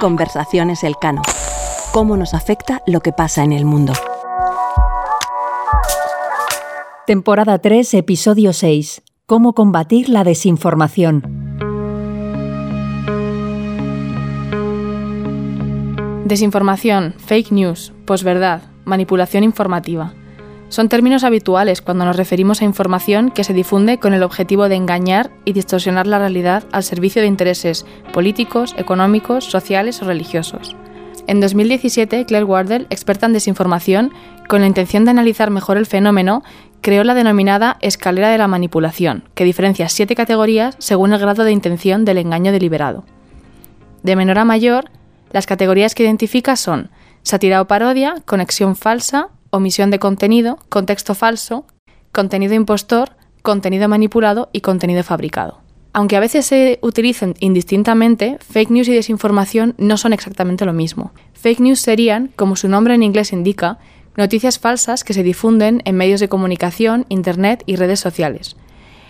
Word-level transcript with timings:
Conversaciones 0.00 0.84
Elcano. 0.84 1.22
¿Cómo 1.92 2.16
nos 2.16 2.34
afecta 2.34 2.82
lo 2.86 3.00
que 3.00 3.12
pasa 3.12 3.42
en 3.42 3.52
el 3.52 3.64
mundo? 3.64 3.94
Temporada 7.04 7.58
3, 7.58 7.94
episodio 7.94 8.52
6. 8.52 9.02
Cómo 9.26 9.54
combatir 9.54 10.08
la 10.08 10.22
desinformación. 10.22 11.58
Desinformación, 16.24 17.14
fake 17.18 17.50
news, 17.50 17.92
posverdad, 18.06 18.62
manipulación 18.84 19.42
informativa. 19.42 20.14
Son 20.72 20.88
términos 20.88 21.22
habituales 21.22 21.82
cuando 21.82 22.06
nos 22.06 22.16
referimos 22.16 22.62
a 22.62 22.64
información 22.64 23.30
que 23.30 23.44
se 23.44 23.52
difunde 23.52 23.98
con 23.98 24.14
el 24.14 24.22
objetivo 24.22 24.70
de 24.70 24.76
engañar 24.76 25.30
y 25.44 25.52
distorsionar 25.52 26.06
la 26.06 26.18
realidad 26.18 26.64
al 26.72 26.82
servicio 26.82 27.20
de 27.20 27.28
intereses 27.28 27.84
políticos, 28.14 28.74
económicos, 28.78 29.44
sociales 29.44 30.00
o 30.00 30.06
religiosos. 30.06 30.74
En 31.26 31.40
2017, 31.40 32.24
Claire 32.24 32.46
Wardell, 32.46 32.86
experta 32.88 33.26
en 33.26 33.34
desinformación, 33.34 34.14
con 34.48 34.62
la 34.62 34.66
intención 34.66 35.04
de 35.04 35.10
analizar 35.10 35.50
mejor 35.50 35.76
el 35.76 35.84
fenómeno, 35.84 36.42
creó 36.80 37.04
la 37.04 37.12
denominada 37.12 37.76
escalera 37.82 38.30
de 38.30 38.38
la 38.38 38.48
manipulación, 38.48 39.24
que 39.34 39.44
diferencia 39.44 39.90
siete 39.90 40.14
categorías 40.14 40.76
según 40.78 41.12
el 41.12 41.18
grado 41.18 41.44
de 41.44 41.52
intención 41.52 42.06
del 42.06 42.16
engaño 42.16 42.50
deliberado. 42.50 43.04
De 44.02 44.16
menor 44.16 44.38
a 44.38 44.46
mayor, 44.46 44.86
las 45.32 45.44
categorías 45.44 45.94
que 45.94 46.04
identifica 46.04 46.56
son 46.56 46.88
sátira 47.24 47.60
o 47.60 47.66
parodia, 47.66 48.22
conexión 48.24 48.74
falsa, 48.74 49.28
omisión 49.52 49.90
de 49.90 49.98
contenido, 49.98 50.58
contexto 50.70 51.14
falso, 51.14 51.66
contenido 52.10 52.54
impostor, 52.54 53.10
contenido 53.42 53.86
manipulado 53.88 54.48
y 54.52 54.62
contenido 54.62 55.04
fabricado. 55.04 55.60
Aunque 55.92 56.16
a 56.16 56.20
veces 56.20 56.46
se 56.46 56.78
utilicen 56.80 57.34
indistintamente, 57.38 58.38
fake 58.40 58.70
news 58.70 58.88
y 58.88 58.94
desinformación 58.94 59.74
no 59.76 59.98
son 59.98 60.14
exactamente 60.14 60.64
lo 60.64 60.72
mismo. 60.72 61.12
Fake 61.34 61.60
news 61.60 61.80
serían, 61.80 62.30
como 62.34 62.56
su 62.56 62.66
nombre 62.68 62.94
en 62.94 63.02
inglés 63.02 63.32
indica, 63.34 63.78
noticias 64.16 64.58
falsas 64.58 65.04
que 65.04 65.12
se 65.12 65.22
difunden 65.22 65.82
en 65.84 65.96
medios 65.96 66.20
de 66.20 66.30
comunicación, 66.30 67.04
Internet 67.10 67.62
y 67.66 67.76
redes 67.76 68.00
sociales, 68.00 68.56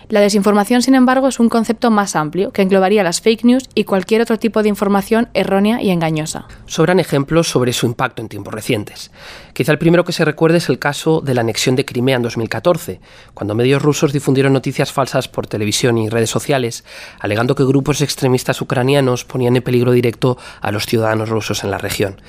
la 0.09 0.19
desinformación, 0.19 0.81
sin 0.81 0.95
embargo, 0.95 1.27
es 1.27 1.39
un 1.39 1.49
concepto 1.49 1.89
más 1.89 2.15
amplio 2.15 2.51
que 2.51 2.61
englobaría 2.61 3.03
las 3.03 3.21
fake 3.21 3.45
news 3.45 3.69
y 3.73 3.85
cualquier 3.85 4.21
otro 4.21 4.37
tipo 4.37 4.61
de 4.61 4.69
información 4.69 5.29
errónea 5.33 5.81
y 5.81 5.89
engañosa. 5.89 6.45
Sobran 6.65 6.99
ejemplos 6.99 7.49
sobre 7.49 7.73
su 7.73 7.85
impacto 7.85 8.21
en 8.21 8.29
tiempos 8.29 8.53
recientes. 8.53 9.11
Quizá 9.53 9.71
el 9.71 9.77
primero 9.77 10.03
que 10.03 10.13
se 10.13 10.25
recuerde 10.25 10.57
es 10.57 10.67
el 10.69 10.79
caso 10.79 11.21
de 11.21 11.35
la 11.35 11.41
anexión 11.41 11.75
de 11.75 11.85
Crimea 11.85 12.15
en 12.15 12.23
2014, 12.23 12.99
cuando 13.35 13.53
medios 13.53 13.83
rusos 13.83 14.11
difundieron 14.11 14.51
noticias 14.51 14.91
falsas 14.91 15.27
por 15.27 15.45
televisión 15.45 15.99
y 15.99 16.09
redes 16.09 16.31
sociales, 16.31 16.83
alegando 17.19 17.53
que 17.53 17.63
grupos 17.63 18.01
extremistas 18.01 18.59
ucranianos 18.61 19.25
ponían 19.25 19.55
en 19.55 19.61
peligro 19.61 19.91
directo 19.91 20.39
a 20.59 20.71
los 20.71 20.87
ciudadanos 20.87 21.29
rusos 21.29 21.63
en 21.63 21.69
la 21.69 21.77
región. 21.77 22.19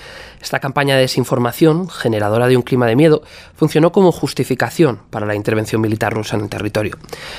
Esta 0.42 0.60
campaña 0.60 0.96
de 0.96 1.00
desinformación, 1.00 1.88
generadora 1.88 2.46
de 2.46 2.58
un 2.58 2.62
clima 2.62 2.86
de 2.86 2.96
miedo, 2.96 3.22
funcionó 3.56 3.90
como 3.90 4.12
justificación 4.12 5.00
para 5.08 5.24
la 5.24 5.34
intervención 5.34 5.80
militar 5.80 6.12
rusa 6.12 6.36
en 6.36 6.42
el 6.42 6.50
territorio. 6.50 6.98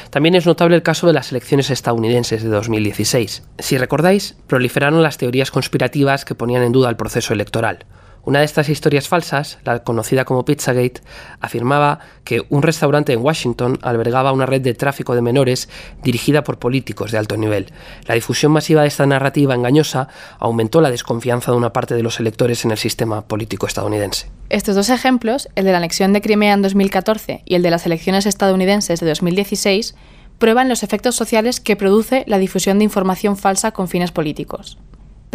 También 0.10 0.34
es 0.34 0.48
notable 0.48 0.76
el 0.76 0.82
caso 0.82 1.06
de 1.06 1.14
las 1.14 1.30
elecciones 1.30 1.70
estadounidenses 1.70 2.42
de 2.42 2.50
2016. 2.50 3.44
Si 3.60 3.78
recordáis, 3.78 4.36
proliferaron 4.48 5.04
las 5.04 5.20
teorías 5.20 5.52
conspirativas 5.52 6.26
que 6.26 6.34
ponían 6.34 6.64
en 6.64 6.72
duda 6.72 6.90
el 6.90 6.96
proceso 6.96 7.34
electoral. 7.34 7.86
Una 8.26 8.40
de 8.40 8.46
estas 8.46 8.70
historias 8.70 9.08
falsas, 9.08 9.60
la 9.66 9.84
conocida 9.84 10.26
como 10.26 10.46
Pizzagate, 10.46 11.02
afirmaba 11.42 12.00
que 12.24 12.42
un 12.50 12.64
restaurante 12.64 13.14
en 13.14 13.22
Washington 13.22 13.78
albergaba 13.84 14.32
una 14.32 14.48
red 14.48 14.62
de 14.62 14.74
tráfico 14.74 15.14
de 15.14 15.22
menores 15.22 15.70
dirigida 16.04 16.44
por 16.44 16.58
políticos 16.58 17.12
de 17.12 17.20
alto 17.20 17.38
nivel. 17.38 17.72
La 18.08 18.16
difusión 18.16 18.52
masiva 18.52 18.82
de 18.82 18.88
esta 18.88 19.06
narrativa 19.06 19.54
engañosa 19.54 20.08
aumentó 20.40 20.82
la 20.82 20.90
desconfianza 20.90 21.52
de 21.52 21.58
una 21.58 21.72
parte 21.72 21.94
de 21.94 22.02
los 22.02 22.20
electores 22.20 22.66
en 22.66 22.72
el 22.72 22.80
sistema 22.80 23.22
político 23.28 23.68
estadounidense. 23.68 24.28
Estos 24.50 24.76
dos 24.76 24.90
ejemplos, 24.90 25.48
el 25.54 25.66
de 25.66 25.72
la 25.72 25.78
anexión 25.78 26.12
de 26.12 26.22
Crimea 26.22 26.54
en 26.54 26.64
2014 26.64 27.44
y 27.46 27.54
el 27.54 27.62
de 27.62 27.70
las 27.70 27.86
elecciones 27.86 28.26
estadounidenses 28.26 29.00
de 29.00 29.08
2016, 29.08 29.94
prueban 30.40 30.68
los 30.68 30.82
efectos 30.82 31.14
sociales 31.14 31.60
que 31.60 31.76
produce 31.76 32.24
la 32.26 32.40
difusión 32.40 32.80
de 32.80 32.86
información 32.86 33.38
falsa 33.38 33.70
con 33.70 33.88
fines 33.88 34.12
políticos 34.12 34.80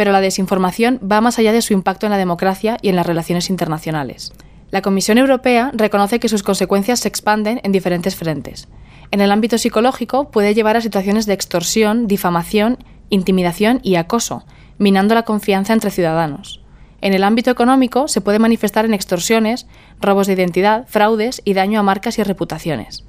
pero 0.01 0.13
la 0.13 0.21
desinformación 0.21 0.99
va 0.99 1.21
más 1.21 1.37
allá 1.37 1.53
de 1.53 1.61
su 1.61 1.73
impacto 1.73 2.07
en 2.07 2.11
la 2.11 2.17
democracia 2.17 2.75
y 2.81 2.89
en 2.89 2.95
las 2.95 3.05
relaciones 3.05 3.51
internacionales. 3.51 4.33
La 4.71 4.81
Comisión 4.81 5.19
Europea 5.19 5.69
reconoce 5.75 6.19
que 6.19 6.27
sus 6.27 6.41
consecuencias 6.41 7.01
se 7.01 7.07
expanden 7.07 7.61
en 7.63 7.71
diferentes 7.71 8.15
frentes. 8.15 8.67
En 9.11 9.21
el 9.21 9.31
ámbito 9.31 9.59
psicológico 9.59 10.31
puede 10.31 10.55
llevar 10.55 10.75
a 10.75 10.81
situaciones 10.81 11.27
de 11.27 11.33
extorsión, 11.33 12.07
difamación, 12.07 12.79
intimidación 13.11 13.79
y 13.83 13.93
acoso, 13.93 14.43
minando 14.79 15.13
la 15.13 15.21
confianza 15.21 15.71
entre 15.71 15.91
ciudadanos. 15.91 16.63
En 17.01 17.13
el 17.13 17.23
ámbito 17.23 17.51
económico 17.51 18.07
se 18.07 18.21
puede 18.21 18.39
manifestar 18.39 18.85
en 18.85 18.95
extorsiones, 18.95 19.67
robos 19.99 20.25
de 20.25 20.33
identidad, 20.33 20.87
fraudes 20.87 21.43
y 21.45 21.53
daño 21.53 21.79
a 21.79 21.83
marcas 21.83 22.17
y 22.17 22.23
reputaciones. 22.23 23.03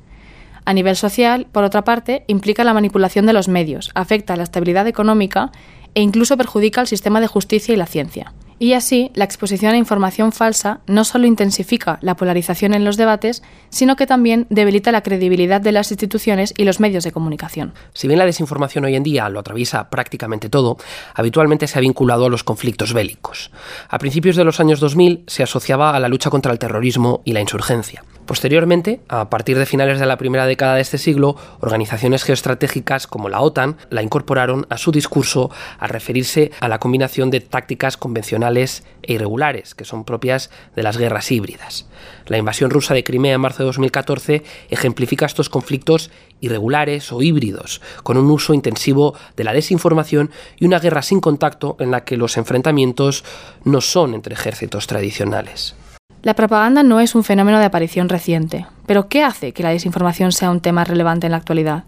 A 0.64 0.74
nivel 0.74 0.96
social, 0.96 1.46
por 1.50 1.64
otra 1.64 1.84
parte, 1.84 2.24
implica 2.28 2.64
la 2.64 2.74
manipulación 2.74 3.26
de 3.26 3.32
los 3.32 3.48
medios, 3.48 3.90
afecta 3.94 4.34
a 4.34 4.36
la 4.36 4.44
estabilidad 4.44 4.86
económica 4.86 5.50
e 5.94 6.02
incluso 6.02 6.36
perjudica 6.36 6.80
al 6.80 6.86
sistema 6.86 7.20
de 7.20 7.26
justicia 7.26 7.74
y 7.74 7.76
la 7.76 7.86
ciencia. 7.86 8.32
Y 8.62 8.74
así, 8.74 9.10
la 9.14 9.24
exposición 9.24 9.74
a 9.74 9.76
información 9.76 10.30
falsa 10.30 10.82
no 10.86 11.04
solo 11.04 11.26
intensifica 11.26 11.98
la 12.00 12.14
polarización 12.14 12.74
en 12.74 12.84
los 12.84 12.96
debates, 12.96 13.42
sino 13.70 13.96
que 13.96 14.06
también 14.06 14.46
debilita 14.50 14.92
la 14.92 15.02
credibilidad 15.02 15.60
de 15.60 15.72
las 15.72 15.90
instituciones 15.90 16.54
y 16.56 16.62
los 16.62 16.78
medios 16.78 17.02
de 17.02 17.10
comunicación. 17.10 17.74
Si 17.92 18.06
bien 18.06 18.20
la 18.20 18.24
desinformación 18.24 18.84
hoy 18.84 18.94
en 18.94 19.02
día 19.02 19.28
lo 19.30 19.40
atraviesa 19.40 19.90
prácticamente 19.90 20.48
todo, 20.48 20.76
habitualmente 21.12 21.66
se 21.66 21.76
ha 21.76 21.80
vinculado 21.80 22.26
a 22.26 22.30
los 22.30 22.44
conflictos 22.44 22.92
bélicos. 22.92 23.50
A 23.88 23.98
principios 23.98 24.36
de 24.36 24.44
los 24.44 24.60
años 24.60 24.78
2000 24.78 25.24
se 25.26 25.42
asociaba 25.42 25.96
a 25.96 25.98
la 25.98 26.06
lucha 26.06 26.30
contra 26.30 26.52
el 26.52 26.60
terrorismo 26.60 27.20
y 27.24 27.32
la 27.32 27.40
insurgencia. 27.40 28.04
Posteriormente, 28.32 29.00
a 29.08 29.28
partir 29.28 29.58
de 29.58 29.66
finales 29.66 30.00
de 30.00 30.06
la 30.06 30.16
primera 30.16 30.46
década 30.46 30.76
de 30.76 30.80
este 30.80 30.96
siglo, 30.96 31.36
organizaciones 31.60 32.22
geoestratégicas 32.22 33.06
como 33.06 33.28
la 33.28 33.42
OTAN 33.42 33.76
la 33.90 34.02
incorporaron 34.02 34.66
a 34.70 34.78
su 34.78 34.90
discurso 34.90 35.50
al 35.78 35.90
referirse 35.90 36.50
a 36.60 36.68
la 36.68 36.78
combinación 36.78 37.28
de 37.28 37.40
tácticas 37.40 37.98
convencionales 37.98 38.84
e 39.02 39.12
irregulares, 39.12 39.74
que 39.74 39.84
son 39.84 40.04
propias 40.04 40.48
de 40.74 40.82
las 40.82 40.96
guerras 40.96 41.30
híbridas. 41.30 41.86
La 42.24 42.38
invasión 42.38 42.70
rusa 42.70 42.94
de 42.94 43.04
Crimea 43.04 43.34
en 43.34 43.40
marzo 43.42 43.64
de 43.64 43.66
2014 43.66 44.42
ejemplifica 44.70 45.26
estos 45.26 45.50
conflictos 45.50 46.10
irregulares 46.40 47.12
o 47.12 47.20
híbridos, 47.20 47.82
con 48.02 48.16
un 48.16 48.30
uso 48.30 48.54
intensivo 48.54 49.14
de 49.36 49.44
la 49.44 49.52
desinformación 49.52 50.30
y 50.58 50.64
una 50.64 50.78
guerra 50.78 51.02
sin 51.02 51.20
contacto 51.20 51.76
en 51.80 51.90
la 51.90 52.06
que 52.06 52.16
los 52.16 52.38
enfrentamientos 52.38 53.24
no 53.64 53.82
son 53.82 54.14
entre 54.14 54.32
ejércitos 54.32 54.86
tradicionales. 54.86 55.76
La 56.22 56.34
propaganda 56.34 56.84
no 56.84 57.00
es 57.00 57.16
un 57.16 57.24
fenómeno 57.24 57.58
de 57.58 57.64
aparición 57.64 58.08
reciente, 58.08 58.64
pero 58.86 59.08
¿qué 59.08 59.24
hace 59.24 59.52
que 59.52 59.64
la 59.64 59.70
desinformación 59.70 60.30
sea 60.30 60.52
un 60.52 60.60
tema 60.60 60.84
relevante 60.84 61.26
en 61.26 61.32
la 61.32 61.38
actualidad? 61.38 61.82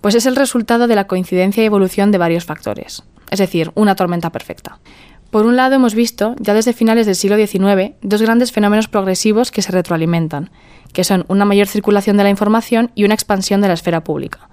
Pues 0.00 0.14
es 0.14 0.26
el 0.26 0.36
resultado 0.36 0.86
de 0.86 0.94
la 0.94 1.08
coincidencia 1.08 1.64
y 1.64 1.66
evolución 1.66 2.12
de 2.12 2.18
varios 2.18 2.44
factores, 2.44 3.02
es 3.28 3.40
decir, 3.40 3.72
una 3.74 3.96
tormenta 3.96 4.30
perfecta. 4.30 4.78
Por 5.32 5.46
un 5.46 5.56
lado 5.56 5.74
hemos 5.74 5.96
visto, 5.96 6.36
ya 6.38 6.54
desde 6.54 6.74
finales 6.74 7.06
del 7.06 7.16
siglo 7.16 7.36
XIX, 7.36 7.94
dos 8.02 8.22
grandes 8.22 8.52
fenómenos 8.52 8.86
progresivos 8.86 9.50
que 9.50 9.62
se 9.62 9.72
retroalimentan, 9.72 10.50
que 10.92 11.02
son 11.02 11.24
una 11.26 11.44
mayor 11.44 11.66
circulación 11.66 12.16
de 12.16 12.22
la 12.22 12.30
información 12.30 12.92
y 12.94 13.04
una 13.04 13.14
expansión 13.14 13.60
de 13.62 13.68
la 13.68 13.74
esfera 13.74 14.04
pública, 14.04 14.48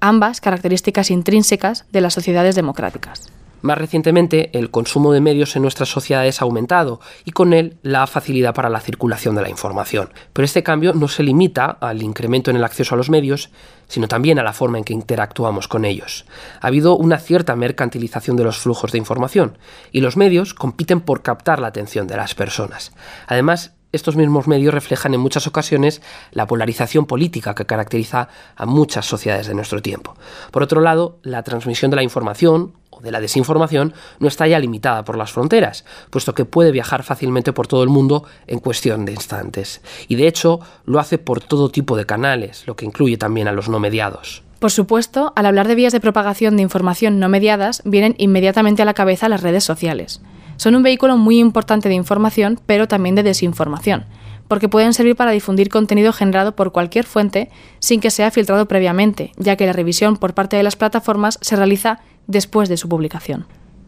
ambas 0.00 0.42
características 0.42 1.10
intrínsecas 1.10 1.86
de 1.90 2.02
las 2.02 2.12
sociedades 2.12 2.54
democráticas. 2.54 3.30
Más 3.60 3.78
recientemente, 3.78 4.56
el 4.56 4.70
consumo 4.70 5.12
de 5.12 5.20
medios 5.20 5.56
en 5.56 5.62
nuestras 5.62 5.88
sociedades 5.88 6.40
ha 6.40 6.44
aumentado 6.44 7.00
y 7.24 7.32
con 7.32 7.52
él 7.52 7.76
la 7.82 8.06
facilidad 8.06 8.54
para 8.54 8.68
la 8.70 8.80
circulación 8.80 9.34
de 9.34 9.42
la 9.42 9.50
información. 9.50 10.10
Pero 10.32 10.44
este 10.44 10.62
cambio 10.62 10.92
no 10.92 11.08
se 11.08 11.22
limita 11.22 11.66
al 11.80 12.02
incremento 12.02 12.50
en 12.50 12.56
el 12.56 12.64
acceso 12.64 12.94
a 12.94 12.98
los 12.98 13.10
medios, 13.10 13.50
sino 13.88 14.06
también 14.06 14.38
a 14.38 14.44
la 14.44 14.52
forma 14.52 14.78
en 14.78 14.84
que 14.84 14.92
interactuamos 14.92 15.66
con 15.66 15.84
ellos. 15.84 16.24
Ha 16.60 16.68
habido 16.68 16.96
una 16.96 17.18
cierta 17.18 17.56
mercantilización 17.56 18.36
de 18.36 18.44
los 18.44 18.58
flujos 18.58 18.92
de 18.92 18.98
información 18.98 19.58
y 19.90 20.00
los 20.00 20.16
medios 20.16 20.54
compiten 20.54 21.00
por 21.00 21.22
captar 21.22 21.58
la 21.58 21.68
atención 21.68 22.06
de 22.06 22.16
las 22.16 22.34
personas. 22.34 22.92
Además, 23.26 23.72
estos 23.90 24.16
mismos 24.16 24.46
medios 24.46 24.74
reflejan 24.74 25.14
en 25.14 25.20
muchas 25.20 25.46
ocasiones 25.46 26.02
la 26.30 26.46
polarización 26.46 27.06
política 27.06 27.54
que 27.54 27.64
caracteriza 27.64 28.28
a 28.54 28.66
muchas 28.66 29.06
sociedades 29.06 29.46
de 29.46 29.54
nuestro 29.54 29.80
tiempo. 29.80 30.14
Por 30.50 30.62
otro 30.62 30.82
lado, 30.82 31.18
la 31.22 31.42
transmisión 31.42 31.90
de 31.90 31.96
la 31.96 32.02
información 32.02 32.74
de 33.02 33.10
la 33.10 33.20
desinformación 33.20 33.94
no 34.18 34.28
está 34.28 34.46
ya 34.46 34.58
limitada 34.58 35.04
por 35.04 35.16
las 35.16 35.32
fronteras, 35.32 35.84
puesto 36.10 36.34
que 36.34 36.44
puede 36.44 36.72
viajar 36.72 37.02
fácilmente 37.02 37.52
por 37.52 37.66
todo 37.66 37.82
el 37.82 37.88
mundo 37.88 38.24
en 38.46 38.58
cuestión 38.58 39.04
de 39.04 39.12
instantes. 39.12 39.80
Y 40.08 40.16
de 40.16 40.26
hecho 40.26 40.60
lo 40.84 40.98
hace 40.98 41.18
por 41.18 41.40
todo 41.40 41.70
tipo 41.70 41.96
de 41.96 42.06
canales, 42.06 42.64
lo 42.66 42.76
que 42.76 42.86
incluye 42.86 43.16
también 43.16 43.48
a 43.48 43.52
los 43.52 43.68
no 43.68 43.80
mediados. 43.80 44.42
Por 44.58 44.72
supuesto, 44.72 45.32
al 45.36 45.46
hablar 45.46 45.68
de 45.68 45.76
vías 45.76 45.92
de 45.92 46.00
propagación 46.00 46.56
de 46.56 46.62
información 46.62 47.20
no 47.20 47.28
mediadas, 47.28 47.80
vienen 47.84 48.16
inmediatamente 48.18 48.82
a 48.82 48.84
la 48.84 48.94
cabeza 48.94 49.28
las 49.28 49.42
redes 49.42 49.62
sociales. 49.62 50.20
Son 50.56 50.74
un 50.74 50.82
vehículo 50.82 51.16
muy 51.16 51.38
importante 51.38 51.88
de 51.88 51.94
información, 51.94 52.58
pero 52.66 52.88
también 52.88 53.14
de 53.14 53.22
desinformación, 53.22 54.06
porque 54.48 54.68
pueden 54.68 54.94
servir 54.94 55.14
para 55.14 55.30
difundir 55.30 55.68
contenido 55.68 56.12
generado 56.12 56.56
por 56.56 56.72
cualquier 56.72 57.04
fuente 57.04 57.50
sin 57.78 58.00
que 58.00 58.10
sea 58.10 58.32
filtrado 58.32 58.66
previamente, 58.66 59.30
ya 59.36 59.54
que 59.54 59.66
la 59.66 59.72
revisión 59.72 60.16
por 60.16 60.34
parte 60.34 60.56
de 60.56 60.64
las 60.64 60.74
plataformas 60.74 61.38
se 61.40 61.54
realiza 61.54 62.00
después 62.28 62.68
de 62.68 62.76
su 62.76 62.88
publicación. 62.88 63.46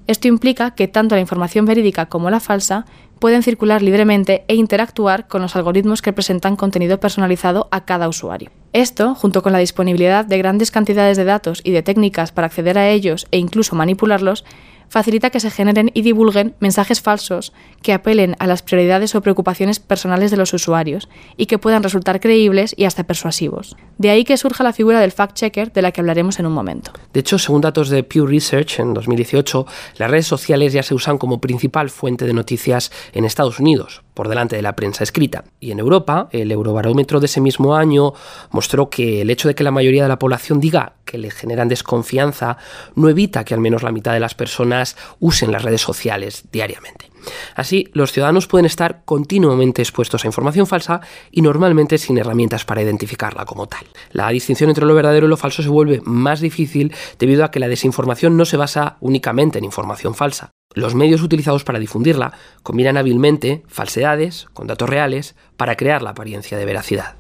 Esto 0.09 0.27
implica 0.27 0.73
que 0.73 0.89
tanto 0.89 1.15
la 1.15 1.21
información 1.21 1.67
verídica 1.67 2.07
como 2.07 2.31
la 2.31 2.41
falsa 2.41 2.85
pueden 3.21 3.45
circular 3.45 3.81
libremente 3.81 4.45
e 4.49 4.57
interactuar 4.57 5.29
con 5.29 5.43
los 5.43 5.55
algoritmos 5.55 6.03
que 6.03 6.13
presentan 6.13 6.57
contenido 6.57 6.99
personalizado 6.99 7.69
a 7.71 7.85
cada 7.85 8.09
usuario. 8.09 8.51
Esto, 8.73 9.15
junto 9.15 9.43
con 9.43 9.53
la 9.53 9.59
disponibilidad 9.59 10.25
de 10.25 10.39
grandes 10.39 10.73
cantidades 10.73 11.17
de 11.17 11.25
datos 11.25 11.61
y 11.63 11.71
de 11.71 11.83
técnicas 11.83 12.33
para 12.33 12.47
acceder 12.47 12.77
a 12.77 12.89
ellos 12.89 13.29
e 13.31 13.39
incluso 13.39 13.77
manipularlos, 13.77 14.45
facilita 14.91 15.31
que 15.31 15.41
se 15.41 15.51
generen 15.51 15.91
y 15.95 16.03
divulguen 16.03 16.55
mensajes 16.61 17.01
falsos 17.01 17.55
que 17.81 17.95
apelen 17.95 18.37
a 18.41 18.47
las 18.47 18.63
prioridades 18.63 19.15
o 19.15 19.23
preocupaciones 19.23 19.79
personales 19.79 20.31
de 20.31 20.37
los 20.37 20.53
usuarios 20.53 21.09
y 21.37 21.47
que 21.47 21.59
puedan 21.59 21.83
resultar 21.83 22.21
creíbles 22.21 22.75
y 22.77 22.85
hasta 22.85 23.05
persuasivos. 23.05 23.77
De 23.97 24.11
ahí 24.11 24.25
que 24.25 24.37
surja 24.37 24.65
la 24.65 24.73
figura 24.73 25.01
del 25.01 25.13
fact-checker 25.13 25.73
de 25.73 25.83
la 25.83 25.93
que 25.93 26.01
hablaremos 26.01 26.39
en 26.39 26.47
un 26.47 26.53
momento. 26.53 26.93
De 27.13 27.21
hecho, 27.21 27.39
según 27.39 27.63
datos 27.63 27.89
de 27.89 28.03
Pew 28.03 28.27
Research 28.27 28.81
en 28.81 28.93
2018, 28.93 29.67
las 29.97 30.11
redes 30.11 30.27
sociales 30.27 30.73
ya 30.73 30.83
se 30.83 30.95
usan 30.95 31.17
como 31.17 31.41
principal 31.41 31.89
fuente 31.89 32.27
de 32.27 32.35
noticias 32.35 32.91
en 33.13 33.25
Estados 33.25 33.61
Unidos, 33.61 34.03
por 34.21 34.29
delante 34.29 34.55
de 34.55 34.61
la 34.61 34.77
prensa 34.77 35.03
escrita. 35.03 35.45
Y 35.61 35.71
en 35.71 35.79
Europa, 35.79 36.29
el 36.31 36.53
Eurobarómetro 36.53 37.21
de 37.21 37.25
ese 37.25 37.41
mismo 37.41 37.75
año 37.75 38.13
mostró 38.51 38.91
que 38.91 39.23
el 39.23 39.31
hecho 39.31 39.49
de 39.49 39.55
que 39.55 39.65
la 39.65 39.71
mayoría 39.71 40.03
de 40.03 40.11
la 40.11 40.19
población 40.19 40.61
diga 40.61 40.97
que 41.07 41.17
le 41.17 41.31
generan 41.31 41.69
desconfianza 41.69 42.59
no 42.97 43.09
evita 43.09 43.45
que 43.45 43.55
al 43.55 43.61
menos 43.61 43.83
la 43.83 43.93
mitad 43.93 44.13
de 44.13 44.21
las 44.21 44.35
personas 44.35 44.99
usen 45.21 45.53
las 45.53 45.63
redes 45.63 45.81
sociales 45.81 46.45
diariamente. 46.53 47.09
Así, 47.55 47.89
los 47.95 48.13
ciudadanos 48.13 48.47
pueden 48.47 48.67
estar 48.67 49.07
continuamente 49.07 49.81
expuestos 49.81 50.23
a 50.23 50.29
información 50.29 50.67
falsa 50.67 51.01
y 51.31 51.41
normalmente 51.41 51.97
sin 51.97 52.19
herramientas 52.19 52.67
para 52.67 52.83
identificarla 52.83 53.47
como 53.47 53.69
tal. 53.69 53.87
La 54.13 54.29
distinción 54.29 54.69
entre 54.69 54.85
lo 54.85 54.95
verdadero 54.95 55.29
y 55.29 55.31
lo 55.31 55.39
falso 55.39 55.63
se 55.63 55.71
vuelve 55.71 56.03
más 56.05 56.43
difícil 56.43 56.93
debido 57.19 57.43
a 57.43 57.51
que 57.51 57.59
la 57.59 57.69
desinformación 57.69 58.37
no 58.37 58.45
se 58.45 58.59
basa 58.59 58.99
únicamente 59.01 59.57
en 59.57 59.65
información 59.65 60.15
falsa. 60.15 60.51
Los 60.75 60.95
medios 60.95 61.23
utilizados 61.23 61.65
para 61.65 61.81
difundirla 61.81 62.33
combinan 62.63 62.97
hábilmente 62.97 63.65
falsedades 63.67 64.47
con 64.53 64.69
datos 64.69 64.89
reales 64.89 65.35
para 65.57 65.75
crear 65.75 66.01
la 66.01 66.11
apariencia 66.11 66.59
de 66.59 66.65
veracidad. 66.65 67.17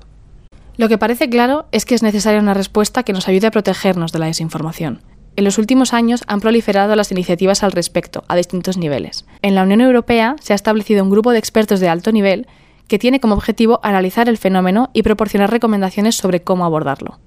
Lo 0.76 0.88
que 0.88 0.98
parece 0.98 1.28
claro 1.28 1.66
es 1.72 1.84
que 1.84 1.96
es 1.96 2.02
necesaria 2.04 2.38
una 2.38 2.54
respuesta 2.54 3.02
que 3.02 3.12
nos 3.12 3.26
ayude 3.26 3.48
a 3.48 3.50
protegernos 3.50 4.12
de 4.12 4.20
la 4.20 4.26
desinformación. 4.26 5.02
En 5.34 5.42
los 5.42 5.58
últimos 5.58 5.92
años 5.92 6.22
han 6.28 6.40
proliferado 6.40 6.94
las 6.94 7.10
iniciativas 7.10 7.64
al 7.64 7.72
respecto, 7.72 8.22
a 8.28 8.36
distintos 8.36 8.78
niveles. 8.78 9.24
En 9.42 9.56
la 9.56 9.64
Unión 9.64 9.80
Europea 9.80 10.36
se 10.40 10.52
ha 10.52 10.56
establecido 10.56 11.02
un 11.02 11.10
grupo 11.10 11.32
de 11.32 11.38
expertos 11.38 11.80
de 11.80 11.88
alto 11.88 12.12
nivel 12.12 12.46
que 12.86 13.00
tiene 13.00 13.18
como 13.18 13.34
objetivo 13.34 13.80
analizar 13.82 14.28
el 14.28 14.38
fenómeno 14.38 14.90
y 14.92 15.02
proporcionar 15.02 15.50
recomendaciones 15.50 16.16
sobre 16.16 16.42
cómo 16.42 16.64
abordarlo. 16.64 17.18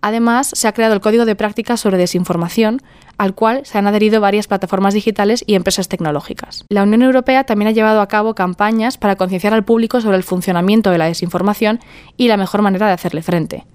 Además, 0.00 0.50
se 0.52 0.68
ha 0.68 0.72
creado 0.72 0.92
el 0.92 1.00
Código 1.00 1.24
de 1.24 1.34
Prácticas 1.34 1.80
sobre 1.80 1.96
Desinformación, 1.96 2.82
al 3.18 3.34
cual 3.34 3.64
se 3.64 3.78
han 3.78 3.86
adherido 3.86 4.20
varias 4.20 4.48
plataformas 4.48 4.94
digitales 4.94 5.44
y 5.46 5.54
empresas 5.54 5.88
tecnológicas. 5.88 6.64
La 6.68 6.82
Unión 6.82 7.02
Europea 7.02 7.44
también 7.44 7.68
ha 7.68 7.72
llevado 7.72 8.00
a 8.00 8.08
cabo 8.08 8.34
campañas 8.34 8.98
para 8.98 9.16
concienciar 9.16 9.54
al 9.54 9.64
público 9.64 10.00
sobre 10.00 10.16
el 10.16 10.22
funcionamiento 10.22 10.90
de 10.90 10.98
la 10.98 11.06
desinformación 11.06 11.80
y 12.16 12.28
la 12.28 12.36
mejor 12.36 12.62
manera 12.62 12.86
de 12.86 12.92
hacerle 12.92 13.22
frente. 13.22 13.66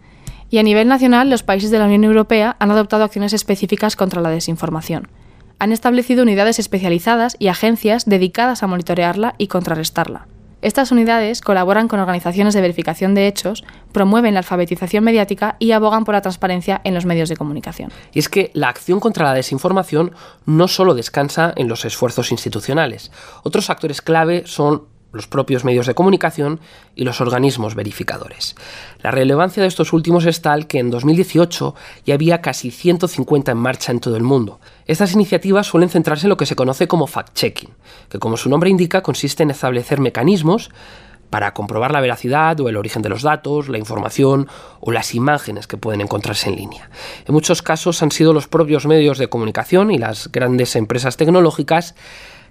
Y 0.49 0.57
a 0.57 0.63
nivel 0.63 0.87
nacional, 0.87 1.29
los 1.29 1.43
países 1.43 1.69
de 1.71 1.79
la 1.79 1.85
Unión 1.85 2.03
Europea 2.03 2.55
han 2.59 2.71
adoptado 2.71 3.03
acciones 3.03 3.33
específicas 3.33 3.95
contra 3.95 4.21
la 4.21 4.29
desinformación. 4.29 5.07
Han 5.59 5.71
establecido 5.71 6.23
unidades 6.23 6.57
especializadas 6.57 7.35
y 7.37 7.47
agencias 7.49 8.05
dedicadas 8.05 8.63
a 8.63 8.67
monitorearla 8.67 9.35
y 9.37 9.47
contrarrestarla. 9.47 10.27
Estas 10.61 10.91
unidades 10.91 11.39
colaboran 11.39 11.87
con 11.87 12.01
organizaciones 12.01 12.53
de 12.53 12.59
verificación 12.59 13.15
de 13.15 13.27
hechos, 13.27 13.63
promueven 13.93 14.33
la 14.33 14.41
alfabetización 14.41 15.03
mediática 15.05 15.55
y 15.57 15.71
abogan 15.71 16.03
por 16.03 16.15
la 16.15 16.21
transparencia 16.21 16.81
en 16.83 16.93
los 16.93 17.05
medios 17.05 17.29
de 17.29 17.37
comunicación. 17.37 17.91
Y 18.13 18.19
es 18.19 18.27
que 18.27 18.51
la 18.53 18.67
acción 18.67 18.99
contra 18.99 19.25
la 19.25 19.33
desinformación 19.33 20.11
no 20.45 20.67
solo 20.67 20.95
descansa 20.95 21.53
en 21.55 21.69
los 21.69 21.85
esfuerzos 21.85 22.31
institucionales. 22.31 23.11
Otros 23.43 23.69
actores 23.69 24.01
clave 24.01 24.43
son 24.45 24.83
los 25.11 25.27
propios 25.27 25.65
medios 25.65 25.87
de 25.87 25.95
comunicación 25.95 26.59
y 26.95 27.03
los 27.03 27.21
organismos 27.21 27.75
verificadores. 27.75 28.55
La 29.01 29.11
relevancia 29.11 29.63
de 29.63 29.67
estos 29.67 29.93
últimos 29.93 30.25
es 30.25 30.41
tal 30.41 30.67
que 30.67 30.79
en 30.79 30.91
2018 30.91 31.75
ya 32.05 32.13
había 32.13 32.41
casi 32.41 32.71
150 32.71 33.51
en 33.51 33.57
marcha 33.57 33.91
en 33.91 33.99
todo 33.99 34.17
el 34.17 34.23
mundo. 34.23 34.59
Estas 34.85 35.13
iniciativas 35.13 35.67
suelen 35.67 35.89
centrarse 35.89 36.25
en 36.25 36.29
lo 36.29 36.37
que 36.37 36.45
se 36.45 36.55
conoce 36.55 36.87
como 36.87 37.07
fact-checking, 37.07 37.69
que 38.09 38.19
como 38.19 38.37
su 38.37 38.49
nombre 38.49 38.69
indica 38.69 39.01
consiste 39.01 39.43
en 39.43 39.51
establecer 39.51 39.99
mecanismos 39.99 40.69
para 41.29 41.53
comprobar 41.53 41.91
la 41.91 42.01
veracidad 42.01 42.59
o 42.59 42.69
el 42.69 42.77
origen 42.77 43.01
de 43.01 43.09
los 43.09 43.21
datos, 43.21 43.69
la 43.69 43.77
información 43.77 44.47
o 44.79 44.91
las 44.91 45.13
imágenes 45.13 45.67
que 45.67 45.77
pueden 45.77 46.01
encontrarse 46.01 46.49
en 46.49 46.55
línea. 46.55 46.89
En 47.25 47.33
muchos 47.33 47.61
casos 47.61 48.01
han 48.01 48.11
sido 48.11 48.33
los 48.33 48.47
propios 48.47 48.85
medios 48.87 49.17
de 49.17 49.29
comunicación 49.29 49.91
y 49.91 49.97
las 49.97 50.31
grandes 50.31 50.75
empresas 50.75 51.17
tecnológicas 51.17 51.95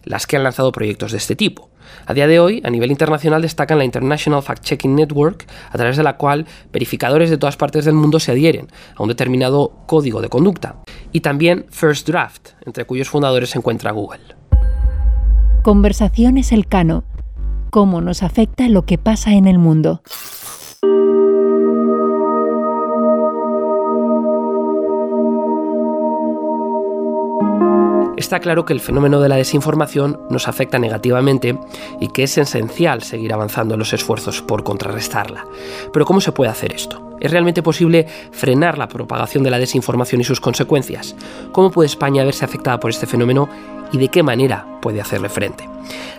las 0.08 0.26
que 0.26 0.37
han 0.37 0.43
lanzado 0.43 0.72
proyectos 0.72 1.12
de 1.12 1.19
este 1.19 1.37
tipo. 1.37 1.70
A 2.06 2.14
día 2.14 2.26
de 2.26 2.40
hoy, 2.40 2.62
a 2.64 2.70
nivel 2.70 2.90
internacional, 2.90 3.43
destacan 3.43 3.78
la 3.78 3.84
International 3.84 4.43
Fact-Checking 4.43 4.94
Network, 4.94 5.46
a 5.70 5.76
través 5.76 5.96
de 5.96 6.02
la 6.02 6.16
cual 6.16 6.46
verificadores 6.72 7.31
de 7.31 7.38
todas 7.38 7.56
partes 7.56 7.84
del 7.84 7.94
mundo 7.94 8.19
se 8.19 8.32
adhieren 8.32 8.69
a 8.96 9.02
un 9.02 9.08
determinado 9.08 9.72
código 9.87 10.20
de 10.20 10.28
conducta, 10.28 10.76
y 11.12 11.20
también 11.20 11.66
First 11.70 12.08
Draft, 12.08 12.50
entre 12.64 12.84
cuyos 12.84 13.08
fundadores 13.08 13.50
se 13.50 13.58
encuentra 13.58 13.93
Google. 13.93 14.20
Conversaciones 15.62 16.52
Elcano. 16.52 17.05
¿Cómo 17.70 18.00
nos 18.00 18.22
afecta 18.22 18.69
lo 18.69 18.87
que 18.87 18.96
pasa 18.96 19.32
en 19.32 19.46
el 19.46 19.58
mundo? 19.58 20.02
Está 28.19 28.41
claro 28.41 28.65
que 28.65 28.73
el 28.73 28.81
fenómeno 28.81 29.20
de 29.20 29.29
la 29.29 29.37
desinformación 29.37 30.19
nos 30.29 30.49
afecta 30.49 30.81
negativamente 30.81 31.56
y 32.00 32.09
que 32.09 32.25
es 32.25 32.37
esencial 32.37 33.05
seguir 33.05 33.32
avanzando 33.32 33.75
en 33.75 33.79
los 33.79 33.93
esfuerzos 33.93 34.43
por 34.43 34.65
contrarrestarla. 34.65 35.47
Pero 35.93 36.05
¿cómo 36.05 36.20
se 36.20 36.32
puede 36.32 36.50
hacer 36.50 36.73
esto? 36.73 37.17
¿Es 37.20 37.31
realmente 37.31 37.62
posible 37.62 38.09
frenar 38.32 38.76
la 38.76 38.88
propagación 38.88 39.44
de 39.44 39.53
la 39.53 39.61
desinformación 39.61 40.20
y 40.20 40.25
sus 40.25 40.41
consecuencias? 40.41 41.15
¿Cómo 41.53 41.70
puede 41.70 41.87
España 41.87 42.25
verse 42.25 42.44
afectada 42.44 42.81
por 42.81 42.91
este 42.91 43.06
fenómeno 43.06 43.49
y 43.93 43.99
de 43.99 44.09
qué 44.09 44.25
manera 44.25 44.67
puede 44.82 45.00
hacerle 45.00 45.29
frente? 45.29 45.69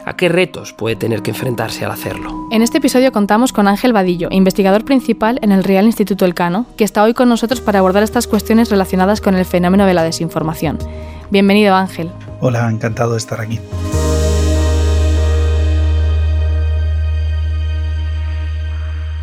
¿A 0.06 0.16
qué 0.16 0.30
retos 0.30 0.72
puede 0.72 0.96
tener 0.96 1.22
que 1.22 1.32
enfrentarse 1.32 1.84
al 1.84 1.92
hacerlo? 1.92 2.48
En 2.50 2.62
este 2.62 2.78
episodio 2.78 3.12
contamos 3.12 3.52
con 3.52 3.68
Ángel 3.68 3.92
Vadillo, 3.92 4.30
investigador 4.32 4.86
principal 4.86 5.38
en 5.42 5.52
el 5.52 5.66
Real 5.66 5.84
Instituto 5.84 6.24
Elcano, 6.24 6.66
que 6.78 6.86
está 6.86 7.04
hoy 7.04 7.14
con 7.14 7.28
nosotros 7.28 7.60
para 7.60 7.80
abordar 7.80 8.04
estas 8.04 8.26
cuestiones 8.26 8.70
relacionadas 8.70 9.20
con 9.20 9.36
el 9.36 9.44
fenómeno 9.44 9.86
de 9.86 9.94
la 9.94 10.04
desinformación. 10.04 10.80
Bienvenido 11.32 11.76
Ángel. 11.76 12.12
Hola, 12.42 12.68
encantado 12.70 13.12
de 13.12 13.18
estar 13.18 13.40
aquí. 13.40 13.60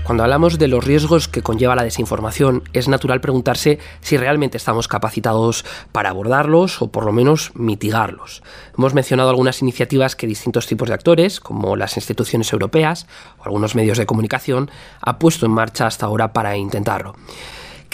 Cuando 0.04 0.22
hablamos 0.22 0.56
de 0.56 0.68
los 0.68 0.84
riesgos 0.84 1.26
que 1.26 1.42
conlleva 1.42 1.74
la 1.74 1.82
desinformación, 1.82 2.62
es 2.72 2.86
natural 2.86 3.20
preguntarse 3.20 3.80
si 4.02 4.16
realmente 4.16 4.56
estamos 4.56 4.86
capacitados 4.86 5.64
para 5.90 6.10
abordarlos 6.10 6.80
o 6.80 6.92
por 6.92 7.04
lo 7.04 7.12
menos 7.12 7.50
mitigarlos. 7.54 8.44
Hemos 8.78 8.94
mencionado 8.94 9.30
algunas 9.30 9.62
iniciativas 9.62 10.14
que 10.14 10.28
distintos 10.28 10.68
tipos 10.68 10.86
de 10.86 10.94
actores, 10.94 11.40
como 11.40 11.74
las 11.74 11.96
instituciones 11.96 12.52
europeas 12.52 13.08
o 13.40 13.46
algunos 13.46 13.74
medios 13.74 13.98
de 13.98 14.06
comunicación, 14.06 14.70
han 15.00 15.18
puesto 15.18 15.44
en 15.44 15.50
marcha 15.50 15.88
hasta 15.88 16.06
ahora 16.06 16.32
para 16.32 16.56
intentarlo. 16.56 17.16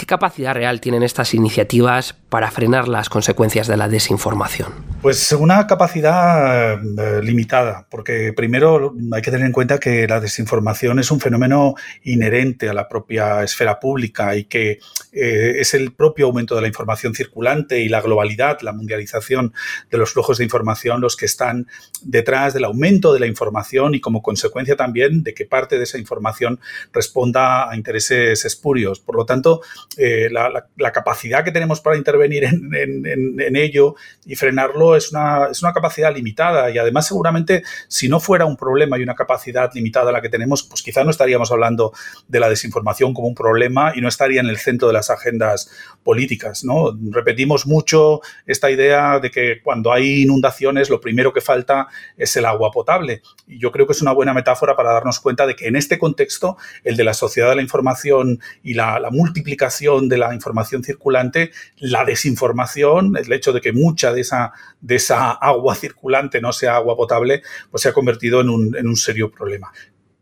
¿Qué 0.03 0.07
capacidad 0.07 0.53
real 0.53 0.81
tienen 0.81 1.05
estas 1.05 1.33
iniciativas 1.33 2.13
para 2.29 2.51
frenar 2.51 2.89
las 2.89 3.09
consecuencias 3.09 3.69
de 3.69 3.77
la 3.77 3.89
desinformación? 3.89 4.73
Pues 5.01 5.31
una 5.31 5.65
capacidad 5.69 6.73
eh, 6.75 7.23
limitada, 7.23 7.87
porque 7.89 8.33
primero 8.33 8.97
hay 9.13 9.23
que 9.23 9.31
tener 9.31 9.47
en 9.47 9.53
cuenta 9.53 9.79
que 9.79 10.09
la 10.09 10.19
desinformación 10.19 10.99
es 10.99 11.13
un 11.13 11.21
fenómeno 11.21 11.77
inherente 12.03 12.69
a 12.69 12.75
la 12.75 12.89
propia 12.89 13.45
esfera 13.45 13.79
pública 13.79 14.35
y 14.35 14.45
que 14.45 14.81
eh, 15.13 15.55
es 15.61 15.73
el 15.75 15.93
propio 15.93 16.27
aumento 16.27 16.57
de 16.57 16.63
la 16.63 16.67
información 16.67 17.15
circulante 17.15 17.81
y 17.81 17.89
la 17.89 18.01
globalidad, 18.01 18.59
la 18.63 18.73
mundialización 18.73 19.53
de 19.89 19.99
los 19.99 20.13
flujos 20.13 20.39
de 20.39 20.45
información 20.45 21.01
los 21.01 21.17
que 21.17 21.27
están 21.27 21.69
detrás 22.03 22.55
del 22.55 22.65
aumento 22.65 23.13
de 23.13 23.21
la 23.21 23.27
información 23.29 23.95
y 23.95 24.01
como 24.01 24.21
consecuencia 24.21 24.75
también 24.75 25.23
de 25.23 25.33
que 25.33 25.45
parte 25.45 25.79
de 25.79 25.85
esa 25.85 25.99
información 25.99 26.59
responda 26.93 27.71
a 27.71 27.77
intereses 27.77 28.45
espurios. 28.45 28.99
Por 28.99 29.15
lo 29.15 29.27
tanto, 29.27 29.61
eh, 29.99 30.29
la, 30.31 30.93
capacidad 30.93 31.45
que 31.45 31.53
tenemos 31.53 31.81
para 31.81 31.97
intervenir 31.97 32.45
en, 32.45 33.57
ello 33.57 33.95
y 34.25 34.37
frenarlo 34.37 34.97
es 34.97 35.11
una, 35.11 35.49
es 35.51 35.63
una 35.63 35.73
capacidad 35.73 36.15
limitada 36.15 36.71
y 36.71 36.79
además 36.79 37.07
seguramente 37.07 37.63
si 37.89 38.09
no 38.09 38.19
fuera 38.21 38.47
un 38.47 38.57
problema 38.57 38.99
y 38.99 39.03
una 39.03 39.15
capacidad 39.15 39.71
limitada 39.75 40.13
la 40.13 40.23
que 40.23 40.29
tenemos, 40.29 40.63
pues 40.63 40.83
quizá 40.83 41.05
no 41.05 41.11
estaríamos 41.11 41.53
hablando 41.53 41.93
de 42.29 42.41
la 42.41 42.49
desinformación 42.49 43.13
como 43.13 43.29
un 43.29 43.35
problema 43.35 43.93
y 43.95 44.01
no 44.01 44.09
estaría 44.09 44.41
en 44.41 44.49
el 44.49 44.59
centro 44.59 44.89
de 44.89 44.95
las 44.95 45.11
agendas 45.11 45.71
políticas. 46.03 46.65
¿no? 46.65 46.97
Repetimos 47.11 47.67
mucho 47.67 48.21
esta 48.47 48.71
idea 48.71 49.21
de 49.21 49.31
que 49.31 49.61
cuando 49.63 49.93
hay 49.93 50.23
inundaciones 50.23 50.89
lo 50.91 51.01
primero 51.01 51.33
que 51.33 51.41
falta 51.41 51.89
es 52.17 52.37
el 52.37 52.47
agua 52.47 52.71
potable. 52.71 53.23
Y 53.47 53.59
yo 53.59 53.73
creo 53.73 53.87
que 53.87 53.93
es 53.93 54.03
una 54.03 54.13
buena 54.13 54.33
metáfora 54.33 54.75
para 54.75 54.93
darnos 54.93 55.21
cuenta 55.21 55.47
de 55.47 55.55
que 55.55 55.67
en 55.67 55.77
este 55.77 55.99
contexto, 55.99 56.57
el 56.85 56.97
de 56.97 57.05
la 57.05 57.15
sociedad 57.15 57.51
de 57.51 57.57
la 57.57 57.63
información 57.63 58.41
y 58.63 58.75
la 58.75 59.01
multiplicación 59.11 59.82
de 59.83 60.19
la 60.19 60.35
información 60.35 60.85
circulante, 60.85 61.51
la 61.79 62.05
desinformación, 62.05 63.17
el 63.17 63.33
hecho 63.33 63.53
de 63.53 63.61
que 63.61 63.73
mucha 63.73 64.13
de 64.13 64.21
esa, 64.21 64.53
de 64.81 64.97
esa 64.97 65.33
agua 65.33 65.75
circulante 65.75 66.41
no 66.41 66.53
sea 66.53 66.77
agua 66.77 66.97
potable, 66.97 67.43
pues 67.71 67.83
se 67.83 67.89
ha 67.89 67.93
convertido 67.93 68.41
en 68.41 68.49
un, 68.49 68.77
en 68.77 68.87
un 68.87 68.97
serio 68.97 69.31
problema. 69.31 69.73